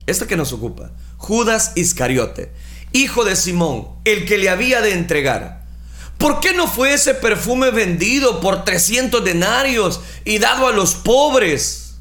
este 0.05 0.27
que 0.27 0.37
nos 0.37 0.53
ocupa, 0.53 0.91
Judas 1.17 1.73
Iscariote, 1.75 2.51
hijo 2.91 3.23
de 3.23 3.35
Simón, 3.35 3.87
el 4.05 4.25
que 4.25 4.37
le 4.37 4.49
había 4.49 4.81
de 4.81 4.93
entregar. 4.93 5.60
¿Por 6.21 6.39
qué 6.39 6.53
no 6.53 6.67
fue 6.67 6.93
ese 6.93 7.15
perfume 7.15 7.71
vendido 7.71 8.41
por 8.41 8.63
300 8.63 9.23
denarios 9.23 10.01
y 10.23 10.37
dado 10.37 10.67
a 10.67 10.71
los 10.71 10.93
pobres? 10.93 11.95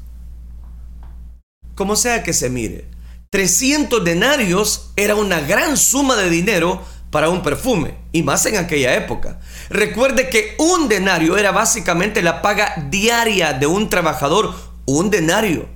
Como 1.73 1.95
sea 1.95 2.21
que 2.21 2.31
se 2.31 2.51
mire, 2.51 2.85
300 3.31 4.03
denarios 4.03 4.91
era 4.95 5.15
una 5.15 5.39
gran 5.39 5.75
suma 5.75 6.15
de 6.17 6.29
dinero 6.29 6.83
para 7.09 7.29
un 7.29 7.41
perfume, 7.41 7.97
y 8.11 8.21
más 8.21 8.45
en 8.45 8.57
aquella 8.57 8.93
época. 8.93 9.39
Recuerde 9.71 10.29
que 10.29 10.53
un 10.59 10.87
denario 10.87 11.35
era 11.35 11.51
básicamente 11.51 12.21
la 12.21 12.43
paga 12.43 12.75
diaria 12.91 13.53
de 13.53 13.65
un 13.65 13.89
trabajador, 13.89 14.53
un 14.85 15.09
denario. 15.09 15.67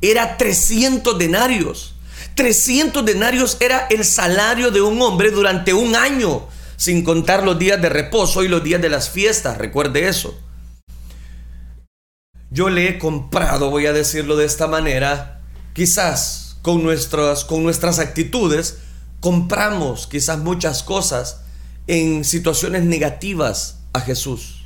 Era 0.00 0.36
300 0.36 1.18
denarios. 1.18 1.96
300 2.36 3.04
denarios 3.04 3.56
era 3.58 3.88
el 3.90 4.04
salario 4.04 4.70
de 4.70 4.82
un 4.82 5.02
hombre 5.02 5.32
durante 5.32 5.74
un 5.74 5.96
año 5.96 6.46
sin 6.78 7.04
contar 7.04 7.44
los 7.44 7.58
días 7.58 7.82
de 7.82 7.90
reposo 7.90 8.42
y 8.42 8.48
los 8.48 8.64
días 8.64 8.80
de 8.80 8.88
las 8.88 9.10
fiestas, 9.10 9.58
recuerde 9.58 10.08
eso. 10.08 10.40
Yo 12.50 12.70
le 12.70 12.88
he 12.88 12.98
comprado, 12.98 13.68
voy 13.68 13.84
a 13.84 13.92
decirlo 13.92 14.36
de 14.36 14.46
esta 14.46 14.66
manera, 14.66 15.42
quizás 15.74 16.56
con 16.62 16.82
nuestras, 16.82 17.44
con 17.44 17.62
nuestras 17.62 17.98
actitudes, 17.98 18.78
compramos 19.20 20.06
quizás 20.06 20.38
muchas 20.38 20.82
cosas 20.82 21.42
en 21.88 22.24
situaciones 22.24 22.84
negativas 22.84 23.80
a 23.92 24.00
Jesús. 24.00 24.64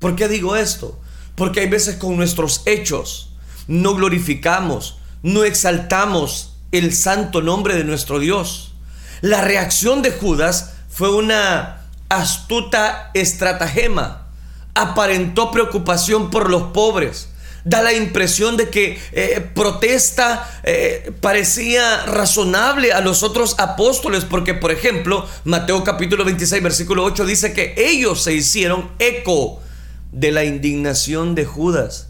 ¿Por 0.00 0.16
qué 0.16 0.28
digo 0.28 0.56
esto? 0.56 1.00
Porque 1.36 1.60
hay 1.60 1.68
veces 1.70 1.96
con 1.96 2.16
nuestros 2.16 2.60
hechos 2.66 3.30
no 3.68 3.94
glorificamos, 3.94 4.98
no 5.22 5.44
exaltamos 5.44 6.56
el 6.72 6.92
santo 6.94 7.42
nombre 7.42 7.76
de 7.76 7.84
nuestro 7.84 8.18
Dios. 8.18 8.72
La 9.20 9.40
reacción 9.40 10.02
de 10.02 10.10
Judas 10.10 10.71
fue 10.92 11.10
una 11.10 11.86
astuta 12.10 13.10
estratagema. 13.14 14.28
Aparentó 14.74 15.50
preocupación 15.50 16.30
por 16.30 16.50
los 16.50 16.64
pobres. 16.72 17.28
Da 17.64 17.80
la 17.80 17.92
impresión 17.92 18.56
de 18.56 18.68
que 18.70 19.00
eh, 19.12 19.40
protesta 19.54 20.60
eh, 20.64 21.12
parecía 21.20 22.04
razonable 22.06 22.92
a 22.92 23.00
los 23.00 23.22
otros 23.22 23.54
apóstoles, 23.58 24.24
porque 24.24 24.52
por 24.52 24.72
ejemplo, 24.72 25.26
Mateo 25.44 25.84
capítulo 25.84 26.24
26, 26.24 26.62
versículo 26.62 27.04
8 27.04 27.24
dice 27.24 27.52
que 27.52 27.74
ellos 27.76 28.22
se 28.22 28.34
hicieron 28.34 28.90
eco 28.98 29.62
de 30.10 30.32
la 30.32 30.44
indignación 30.44 31.34
de 31.34 31.44
Judas. 31.44 32.08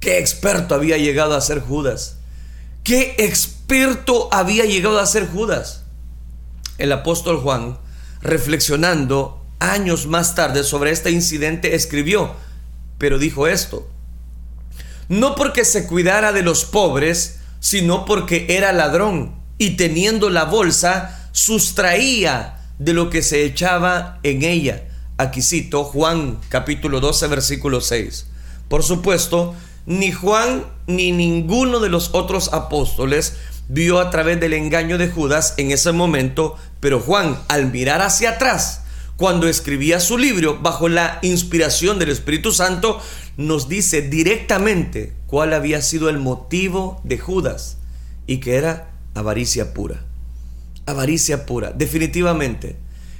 Qué 0.00 0.18
experto 0.18 0.74
había 0.74 0.96
llegado 0.96 1.36
a 1.36 1.40
ser 1.40 1.60
Judas. 1.60 2.16
Qué 2.82 3.14
experto 3.18 4.28
había 4.32 4.64
llegado 4.64 4.98
a 4.98 5.06
ser 5.06 5.28
Judas. 5.28 5.84
El 6.78 6.92
apóstol 6.92 7.38
Juan 7.38 7.78
reflexionando 8.24 9.40
años 9.60 10.06
más 10.06 10.34
tarde 10.34 10.64
sobre 10.64 10.90
este 10.90 11.10
incidente, 11.10 11.76
escribió, 11.76 12.34
pero 12.98 13.18
dijo 13.18 13.46
esto, 13.46 13.88
no 15.08 15.34
porque 15.34 15.64
se 15.64 15.86
cuidara 15.86 16.32
de 16.32 16.42
los 16.42 16.64
pobres, 16.64 17.38
sino 17.60 18.04
porque 18.04 18.46
era 18.48 18.72
ladrón 18.72 19.34
y 19.58 19.76
teniendo 19.76 20.30
la 20.30 20.44
bolsa, 20.44 21.28
sustraía 21.32 22.58
de 22.78 22.92
lo 22.92 23.10
que 23.10 23.22
se 23.22 23.44
echaba 23.44 24.18
en 24.22 24.42
ella. 24.42 24.88
Aquí 25.16 25.42
cito 25.42 25.84
Juan 25.84 26.40
capítulo 26.48 27.00
12 27.00 27.28
versículo 27.28 27.80
6. 27.80 28.26
Por 28.68 28.82
supuesto, 28.82 29.54
ni 29.86 30.10
Juan 30.12 30.64
ni 30.86 31.12
ninguno 31.12 31.78
de 31.78 31.88
los 31.88 32.10
otros 32.12 32.52
apóstoles 32.52 33.36
vio 33.68 34.00
a 34.00 34.10
través 34.10 34.40
del 34.40 34.52
engaño 34.52 34.98
de 34.98 35.08
Judas 35.08 35.54
en 35.56 35.70
ese 35.70 35.92
momento, 35.92 36.56
pero 36.80 37.00
Juan, 37.00 37.38
al 37.48 37.70
mirar 37.70 38.02
hacia 38.02 38.30
atrás, 38.30 38.82
cuando 39.16 39.48
escribía 39.48 40.00
su 40.00 40.18
libro 40.18 40.58
bajo 40.60 40.88
la 40.88 41.18
inspiración 41.22 41.98
del 41.98 42.10
Espíritu 42.10 42.52
Santo, 42.52 43.00
nos 43.36 43.68
dice 43.68 44.02
directamente 44.02 45.12
cuál 45.26 45.54
había 45.54 45.82
sido 45.82 46.08
el 46.08 46.18
motivo 46.18 47.00
de 47.04 47.18
Judas 47.18 47.78
y 48.26 48.38
que 48.38 48.56
era 48.56 48.90
avaricia 49.14 49.72
pura. 49.72 50.04
Avaricia 50.86 51.46
pura, 51.46 51.70
definitivamente. 51.70 52.76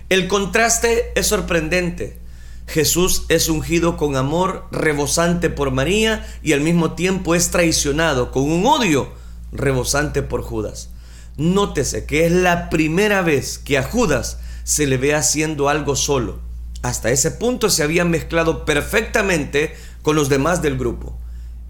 El 0.08 0.28
contraste 0.28 1.12
es 1.14 1.28
sorprendente. 1.28 2.18
Jesús 2.66 3.24
es 3.28 3.48
ungido 3.48 3.96
con 3.96 4.16
amor 4.16 4.66
rebosante 4.70 5.48
por 5.48 5.70
María 5.70 6.26
y 6.42 6.52
al 6.52 6.60
mismo 6.60 6.92
tiempo 6.92 7.34
es 7.34 7.50
traicionado 7.50 8.30
con 8.30 8.50
un 8.50 8.66
odio 8.66 9.12
rebosante 9.54 10.22
por 10.22 10.42
Judas. 10.42 10.90
Nótese 11.36 12.04
que 12.04 12.26
es 12.26 12.32
la 12.32 12.68
primera 12.68 13.22
vez 13.22 13.58
que 13.58 13.78
a 13.78 13.82
Judas 13.82 14.38
se 14.64 14.86
le 14.86 14.98
ve 14.98 15.14
haciendo 15.14 15.68
algo 15.68 15.96
solo. 15.96 16.40
Hasta 16.82 17.10
ese 17.10 17.30
punto 17.30 17.70
se 17.70 17.82
había 17.82 18.04
mezclado 18.04 18.66
perfectamente 18.66 19.74
con 20.02 20.16
los 20.16 20.28
demás 20.28 20.60
del 20.60 20.76
grupo. 20.76 21.18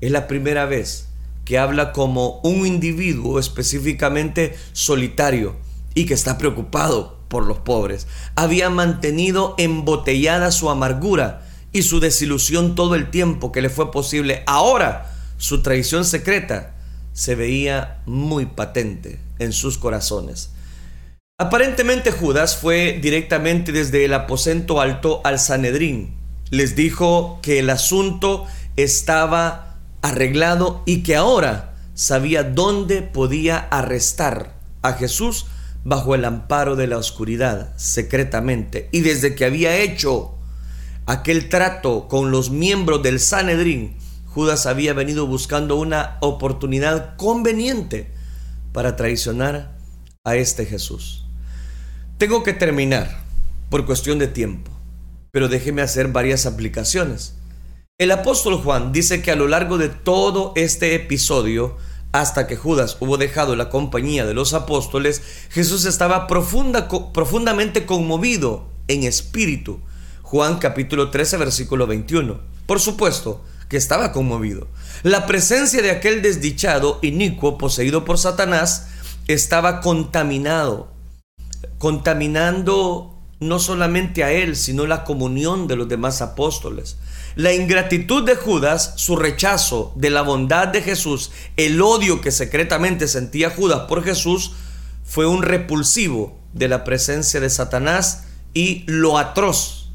Es 0.00 0.10
la 0.10 0.26
primera 0.26 0.66
vez 0.66 1.08
que 1.44 1.58
habla 1.58 1.92
como 1.92 2.40
un 2.40 2.66
individuo 2.66 3.38
específicamente 3.38 4.56
solitario 4.72 5.56
y 5.94 6.06
que 6.06 6.14
está 6.14 6.36
preocupado 6.36 7.18
por 7.28 7.46
los 7.46 7.58
pobres. 7.58 8.06
Había 8.34 8.70
mantenido 8.70 9.54
embotellada 9.58 10.50
su 10.50 10.70
amargura 10.70 11.46
y 11.72 11.82
su 11.82 12.00
desilusión 12.00 12.74
todo 12.74 12.94
el 12.94 13.10
tiempo 13.10 13.52
que 13.52 13.62
le 13.62 13.70
fue 13.70 13.90
posible. 13.90 14.42
Ahora 14.46 15.12
su 15.36 15.62
traición 15.62 16.04
secreta 16.04 16.74
se 17.14 17.36
veía 17.36 18.02
muy 18.04 18.44
patente 18.44 19.18
en 19.38 19.54
sus 19.54 19.78
corazones. 19.78 20.50
Aparentemente 21.38 22.10
Judas 22.10 22.56
fue 22.56 22.98
directamente 23.00 23.72
desde 23.72 24.04
el 24.04 24.12
aposento 24.12 24.80
alto 24.80 25.22
al 25.24 25.38
Sanedrín. 25.38 26.14
Les 26.50 26.76
dijo 26.76 27.38
que 27.40 27.60
el 27.60 27.70
asunto 27.70 28.46
estaba 28.76 29.78
arreglado 30.02 30.82
y 30.84 31.02
que 31.02 31.16
ahora 31.16 31.74
sabía 31.94 32.42
dónde 32.42 33.02
podía 33.02 33.58
arrestar 33.58 34.54
a 34.82 34.92
Jesús 34.92 35.46
bajo 35.84 36.14
el 36.14 36.24
amparo 36.24 36.76
de 36.76 36.86
la 36.86 36.98
oscuridad, 36.98 37.72
secretamente. 37.76 38.88
Y 38.92 39.00
desde 39.00 39.34
que 39.34 39.44
había 39.44 39.76
hecho 39.76 40.34
aquel 41.06 41.48
trato 41.48 42.08
con 42.08 42.30
los 42.30 42.50
miembros 42.50 43.02
del 43.02 43.20
Sanedrín, 43.20 43.96
Judas 44.34 44.66
había 44.66 44.94
venido 44.94 45.28
buscando 45.28 45.76
una 45.76 46.18
oportunidad 46.20 47.14
conveniente 47.14 48.10
para 48.72 48.96
traicionar 48.96 49.78
a 50.24 50.34
este 50.34 50.66
Jesús. 50.66 51.24
Tengo 52.18 52.42
que 52.42 52.52
terminar 52.52 53.22
por 53.70 53.86
cuestión 53.86 54.18
de 54.18 54.26
tiempo, 54.26 54.72
pero 55.30 55.46
déjeme 55.46 55.82
hacer 55.82 56.08
varias 56.08 56.46
aplicaciones. 56.46 57.36
El 57.96 58.10
apóstol 58.10 58.56
Juan 58.56 58.90
dice 58.90 59.22
que 59.22 59.30
a 59.30 59.36
lo 59.36 59.46
largo 59.46 59.78
de 59.78 59.88
todo 59.88 60.52
este 60.56 60.96
episodio, 60.96 61.76
hasta 62.10 62.48
que 62.48 62.56
Judas 62.56 62.96
hubo 62.98 63.18
dejado 63.18 63.54
la 63.54 63.70
compañía 63.70 64.26
de 64.26 64.34
los 64.34 64.52
apóstoles, 64.52 65.22
Jesús 65.50 65.84
estaba 65.84 66.26
profunda, 66.26 66.88
profundamente 67.12 67.86
conmovido 67.86 68.66
en 68.88 69.04
espíritu. 69.04 69.78
Juan 70.22 70.58
capítulo 70.58 71.12
13 71.12 71.36
versículo 71.36 71.86
21. 71.86 72.40
Por 72.66 72.80
supuesto 72.80 73.44
que 73.68 73.76
estaba 73.76 74.12
conmovido. 74.12 74.68
La 75.02 75.26
presencia 75.26 75.82
de 75.82 75.90
aquel 75.90 76.22
desdichado, 76.22 76.98
inicuo, 77.02 77.58
poseído 77.58 78.04
por 78.04 78.18
Satanás, 78.18 78.88
estaba 79.26 79.80
contaminado 79.80 80.94
contaminando 81.78 83.14
no 83.40 83.58
solamente 83.58 84.24
a 84.24 84.32
él, 84.32 84.56
sino 84.56 84.86
la 84.86 85.04
comunión 85.04 85.66
de 85.66 85.76
los 85.76 85.88
demás 85.88 86.22
apóstoles. 86.22 86.96
La 87.36 87.52
ingratitud 87.52 88.24
de 88.24 88.36
Judas, 88.36 88.94
su 88.96 89.16
rechazo 89.16 89.92
de 89.96 90.08
la 90.08 90.22
bondad 90.22 90.68
de 90.68 90.80
Jesús, 90.80 91.30
el 91.56 91.82
odio 91.82 92.20
que 92.20 92.30
secretamente 92.30 93.08
sentía 93.08 93.50
Judas 93.50 93.80
por 93.88 94.02
Jesús, 94.02 94.52
fue 95.04 95.26
un 95.26 95.42
repulsivo 95.42 96.38
de 96.54 96.68
la 96.68 96.84
presencia 96.84 97.40
de 97.40 97.50
Satanás 97.50 98.24
y 98.54 98.84
lo 98.86 99.18
atroz 99.18 99.90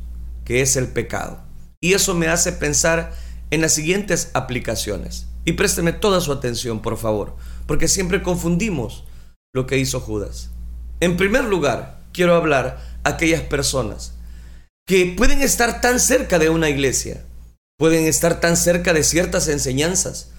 que 0.45 0.62
es 0.62 0.75
el 0.75 0.88
pecado. 0.88 1.39
Y 1.82 1.93
eso 1.93 2.13
me 2.13 2.27
hace 2.27 2.51
pensar 2.51 3.13
en 3.51 3.62
las 3.62 3.73
siguientes 3.73 4.31
aplicaciones. 4.33 5.27
Y 5.45 5.53
présteme 5.53 5.93
toda 5.93 6.21
su 6.21 6.31
atención, 6.31 6.81
por 6.81 6.97
favor, 6.97 7.35
porque 7.65 7.88
siempre 7.88 8.21
confundimos 8.21 9.05
lo 9.53 9.65
que 9.65 9.77
hizo 9.77 9.99
Judas. 9.99 10.49
En 10.99 11.17
primer 11.17 11.45
lugar, 11.45 12.01
quiero 12.13 12.35
hablar 12.35 12.79
a 13.03 13.09
aquellas 13.09 13.41
personas 13.41 14.13
que 14.85 15.13
pueden 15.17 15.41
estar 15.41 15.81
tan 15.81 15.99
cerca 15.99 16.39
de 16.39 16.49
una 16.49 16.69
iglesia, 16.69 17.23
pueden 17.77 18.05
estar 18.05 18.41
tan 18.41 18.57
cerca 18.57 18.93
de 18.93 19.03
ciertas 19.03 19.47
enseñanzas, 19.47 20.31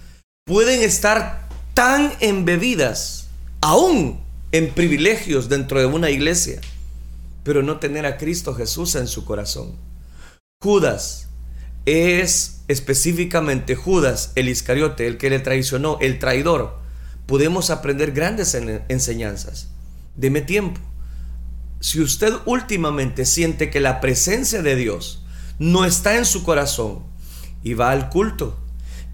pueden 0.45 0.81
estar 0.81 1.47
tan 1.73 2.13
embebidas, 2.19 3.27
aún 3.61 4.19
en 4.51 4.73
privilegios 4.73 5.49
dentro 5.49 5.79
de 5.79 5.85
una 5.85 6.09
iglesia, 6.09 6.59
pero 7.43 7.63
no 7.63 7.79
tener 7.79 8.05
a 8.05 8.17
Cristo 8.17 8.53
Jesús 8.53 8.95
en 8.95 9.07
su 9.07 9.25
corazón. 9.25 9.75
Judas 10.61 11.27
es 11.85 12.63
específicamente 12.67 13.75
Judas, 13.75 14.31
el 14.35 14.49
Iscariote, 14.49 15.07
el 15.07 15.17
que 15.17 15.29
le 15.29 15.39
traicionó, 15.39 15.97
el 16.01 16.19
traidor. 16.19 16.79
Podemos 17.25 17.69
aprender 17.69 18.11
grandes 18.11 18.55
enseñanzas. 18.87 19.69
Deme 20.15 20.41
tiempo. 20.41 20.79
Si 21.79 21.99
usted 21.99 22.33
últimamente 22.45 23.25
siente 23.25 23.69
que 23.69 23.79
la 23.79 24.01
presencia 24.01 24.61
de 24.61 24.75
Dios 24.75 25.25
no 25.57 25.85
está 25.85 26.17
en 26.17 26.25
su 26.25 26.43
corazón 26.43 27.03
y 27.63 27.73
va 27.73 27.91
al 27.91 28.09
culto 28.09 28.57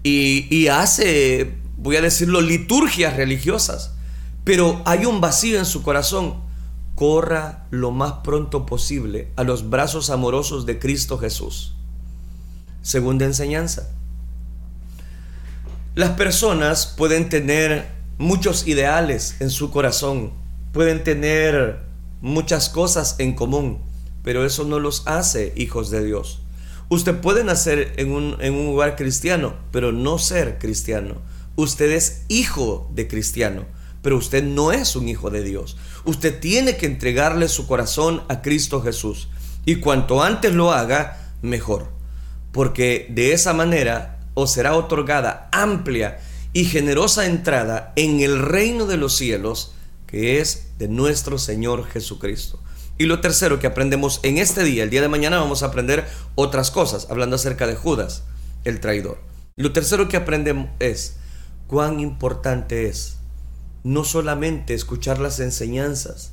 y, 0.02 0.68
hace, 0.68 1.54
voy 1.76 1.96
a 1.96 2.02
decirlo, 2.02 2.40
liturgias 2.40 3.16
religiosas, 3.16 3.94
pero 4.44 4.82
hay 4.84 5.04
un 5.04 5.20
vacío 5.20 5.58
en 5.58 5.66
su 5.66 5.82
corazón, 5.82 6.42
corra 6.94 7.66
lo 7.70 7.90
más 7.90 8.14
pronto 8.24 8.66
posible 8.66 9.30
a 9.36 9.44
los 9.44 9.68
brazos 9.68 10.10
amorosos 10.10 10.66
de 10.66 10.78
Cristo 10.78 11.18
Jesús. 11.18 11.77
Segunda 12.88 13.26
enseñanza. 13.26 13.90
Las 15.94 16.12
personas 16.12 16.86
pueden 16.96 17.28
tener 17.28 17.86
muchos 18.16 18.66
ideales 18.66 19.36
en 19.40 19.50
su 19.50 19.70
corazón, 19.70 20.32
pueden 20.72 21.04
tener 21.04 21.80
muchas 22.22 22.70
cosas 22.70 23.16
en 23.18 23.34
común, 23.34 23.82
pero 24.22 24.46
eso 24.46 24.64
no 24.64 24.78
los 24.78 25.06
hace 25.06 25.52
hijos 25.54 25.90
de 25.90 26.02
Dios. 26.02 26.40
Usted 26.88 27.20
puede 27.20 27.44
nacer 27.44 27.92
en 27.98 28.10
un, 28.10 28.38
en 28.40 28.54
un 28.54 28.64
lugar 28.64 28.96
cristiano, 28.96 29.56
pero 29.70 29.92
no 29.92 30.16
ser 30.18 30.56
cristiano. 30.58 31.16
Usted 31.56 31.90
es 31.90 32.22
hijo 32.28 32.90
de 32.94 33.06
cristiano, 33.06 33.66
pero 34.00 34.16
usted 34.16 34.42
no 34.42 34.72
es 34.72 34.96
un 34.96 35.10
hijo 35.10 35.28
de 35.28 35.42
Dios. 35.42 35.76
Usted 36.06 36.40
tiene 36.40 36.78
que 36.78 36.86
entregarle 36.86 37.48
su 37.48 37.66
corazón 37.66 38.22
a 38.28 38.40
Cristo 38.40 38.80
Jesús. 38.80 39.28
Y 39.66 39.74
cuanto 39.74 40.22
antes 40.22 40.54
lo 40.54 40.72
haga, 40.72 41.34
mejor. 41.42 41.97
Porque 42.58 43.06
de 43.08 43.34
esa 43.34 43.52
manera 43.52 44.18
os 44.34 44.50
será 44.50 44.74
otorgada 44.74 45.48
amplia 45.52 46.18
y 46.52 46.64
generosa 46.64 47.26
entrada 47.26 47.92
en 47.94 48.18
el 48.18 48.40
reino 48.40 48.86
de 48.86 48.96
los 48.96 49.16
cielos 49.16 49.76
que 50.08 50.40
es 50.40 50.70
de 50.76 50.88
nuestro 50.88 51.38
Señor 51.38 51.86
Jesucristo. 51.86 52.60
Y 52.98 53.04
lo 53.04 53.20
tercero 53.20 53.60
que 53.60 53.68
aprendemos 53.68 54.18
en 54.24 54.38
este 54.38 54.64
día, 54.64 54.82
el 54.82 54.90
día 54.90 55.02
de 55.02 55.06
mañana 55.06 55.38
vamos 55.38 55.62
a 55.62 55.66
aprender 55.66 56.08
otras 56.34 56.72
cosas, 56.72 57.06
hablando 57.10 57.36
acerca 57.36 57.68
de 57.68 57.76
Judas, 57.76 58.24
el 58.64 58.80
traidor. 58.80 59.20
Lo 59.54 59.72
tercero 59.72 60.08
que 60.08 60.16
aprendemos 60.16 60.68
es 60.80 61.14
cuán 61.68 62.00
importante 62.00 62.88
es 62.88 63.18
no 63.84 64.02
solamente 64.02 64.74
escuchar 64.74 65.20
las 65.20 65.38
enseñanzas, 65.38 66.32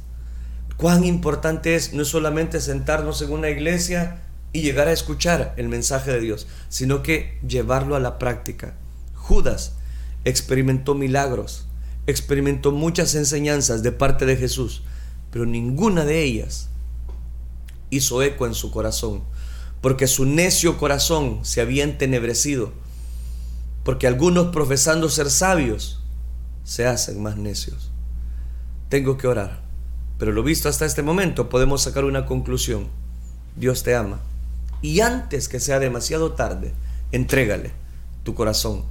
cuán 0.76 1.04
importante 1.04 1.76
es 1.76 1.94
no 1.94 2.04
solamente 2.04 2.62
sentarnos 2.62 3.22
en 3.22 3.32
una 3.32 3.52
iglesia 3.52 4.25
y 4.56 4.62
llegar 4.62 4.88
a 4.88 4.94
escuchar 4.94 5.54
el 5.58 5.68
mensaje 5.68 6.14
de 6.14 6.22
Dios, 6.22 6.48
sino 6.70 7.04
que 7.04 7.38
llevarlo 7.46 7.98
a 7.98 8.00
la 8.00 8.18
práctica. 8.18 8.78
Judas 9.14 9.74
experimentó 10.24 10.96
milagros, 10.96 11.68
experimentó 12.08 12.72
muchas 12.72 13.16
enseñanzas 13.16 13.84
de 13.84 13.92
parte 13.92 14.26
de 14.26 14.38
Jesús, 14.38 14.84
pero 15.30 15.46
ninguna 15.46 16.06
de 16.06 16.24
ellas 16.24 16.70
hizo 17.90 18.24
eco 18.24 18.48
en 18.48 18.54
su 18.54 18.72
corazón, 18.72 19.26
porque 19.82 20.08
su 20.08 20.24
necio 20.24 20.78
corazón 20.78 21.40
se 21.42 21.60
había 21.60 21.84
entenebrecido, 21.84 22.72
porque 23.84 24.08
algunos 24.08 24.54
profesando 24.54 25.10
ser 25.10 25.32
sabios 25.32 26.02
se 26.64 26.88
hacen 26.88 27.22
más 27.22 27.36
necios. 27.36 27.92
Tengo 28.88 29.18
que 29.18 29.28
orar, 29.28 29.64
pero 30.18 30.32
lo 30.32 30.44
visto 30.44 30.70
hasta 30.70 30.86
este 30.86 31.04
momento 31.04 31.50
podemos 31.50 31.82
sacar 31.82 32.06
una 32.06 32.26
conclusión. 32.26 32.88
Dios 33.58 33.84
te 33.84 33.96
ama. 33.96 34.22
Y 34.82 35.02
antes 35.02 35.48
que 35.48 35.60
sea 35.60 35.80
demasiado 35.80 36.34
tarde, 36.34 36.74
entrégale 37.12 37.72
tu 38.24 38.34
corazón 38.36 38.86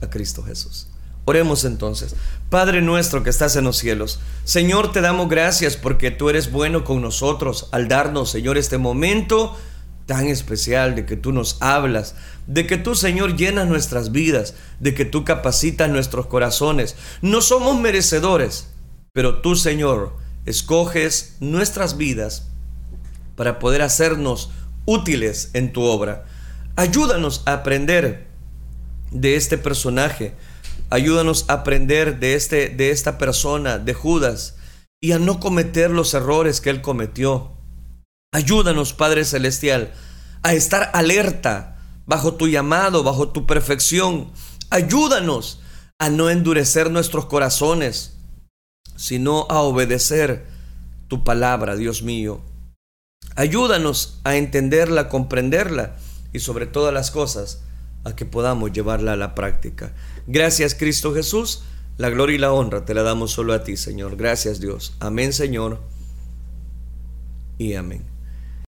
a 0.00 0.10
Cristo 0.10 0.42
Jesús. 0.42 0.88
Oremos 1.24 1.64
entonces. 1.64 2.14
Padre 2.50 2.82
nuestro 2.82 3.24
que 3.24 3.30
estás 3.30 3.56
en 3.56 3.64
los 3.64 3.78
cielos, 3.78 4.20
Señor, 4.44 4.92
te 4.92 5.00
damos 5.00 5.28
gracias 5.28 5.76
porque 5.76 6.12
tú 6.12 6.30
eres 6.30 6.52
bueno 6.52 6.84
con 6.84 7.02
nosotros 7.02 7.68
al 7.72 7.88
darnos, 7.88 8.30
Señor, 8.30 8.56
este 8.56 8.78
momento 8.78 9.56
tan 10.06 10.28
especial 10.28 10.94
de 10.94 11.04
que 11.04 11.16
tú 11.16 11.32
nos 11.32 11.60
hablas, 11.60 12.14
de 12.46 12.66
que 12.66 12.76
tú, 12.76 12.94
Señor, 12.94 13.36
llenas 13.36 13.66
nuestras 13.66 14.12
vidas, 14.12 14.54
de 14.78 14.94
que 14.94 15.04
tú 15.04 15.24
capacitas 15.24 15.90
nuestros 15.90 16.26
corazones. 16.26 16.94
No 17.22 17.40
somos 17.40 17.78
merecedores, 17.80 18.68
pero 19.12 19.40
tú, 19.40 19.56
Señor, 19.56 20.16
escoges 20.44 21.36
nuestras 21.40 21.96
vidas 21.96 22.46
para 23.34 23.58
poder 23.58 23.82
hacernos 23.82 24.50
útiles 24.86 25.50
en 25.52 25.72
tu 25.72 25.82
obra. 25.82 26.24
Ayúdanos 26.76 27.42
a 27.44 27.52
aprender 27.52 28.26
de 29.10 29.36
este 29.36 29.58
personaje 29.58 30.34
Ayúdanos 30.88 31.46
a 31.48 31.54
aprender 31.54 32.20
de, 32.20 32.34
este, 32.34 32.68
de 32.68 32.90
esta 32.90 33.18
persona, 33.18 33.78
de 33.78 33.92
Judas, 33.92 34.54
y 35.00 35.12
a 35.12 35.18
no 35.18 35.40
cometer 35.40 35.90
los 35.90 36.14
errores 36.14 36.60
que 36.60 36.70
él 36.70 36.80
cometió. 36.80 37.52
Ayúdanos, 38.32 38.92
Padre 38.92 39.24
Celestial, 39.24 39.92
a 40.42 40.54
estar 40.54 40.90
alerta 40.94 41.78
bajo 42.06 42.34
tu 42.34 42.46
llamado, 42.46 43.02
bajo 43.02 43.30
tu 43.30 43.46
perfección. 43.46 44.30
Ayúdanos 44.70 45.60
a 45.98 46.08
no 46.08 46.30
endurecer 46.30 46.90
nuestros 46.90 47.26
corazones, 47.26 48.16
sino 48.94 49.46
a 49.50 49.60
obedecer 49.62 50.46
tu 51.08 51.24
palabra, 51.24 51.74
Dios 51.74 52.02
mío. 52.02 52.40
Ayúdanos 53.36 54.20
a 54.24 54.36
entenderla, 54.36 55.02
a 55.02 55.08
comprenderla 55.08 55.96
y 56.32 56.40
sobre 56.40 56.66
todas 56.66 56.92
las 56.92 57.10
cosas, 57.10 57.62
a 58.04 58.16
que 58.16 58.24
podamos 58.24 58.72
llevarla 58.72 59.12
a 59.12 59.16
la 59.16 59.34
práctica. 59.34 59.92
Gracias 60.26 60.74
Cristo 60.74 61.14
Jesús, 61.14 61.62
la 61.98 62.10
gloria 62.10 62.36
y 62.36 62.38
la 62.38 62.52
honra 62.52 62.84
te 62.84 62.94
la 62.94 63.02
damos 63.02 63.32
solo 63.32 63.52
a 63.52 63.62
ti, 63.62 63.76
Señor. 63.76 64.16
Gracias 64.16 64.60
Dios. 64.60 64.94
Amén, 65.00 65.32
Señor. 65.32 65.80
Y 67.58 67.74
amén. 67.74 68.15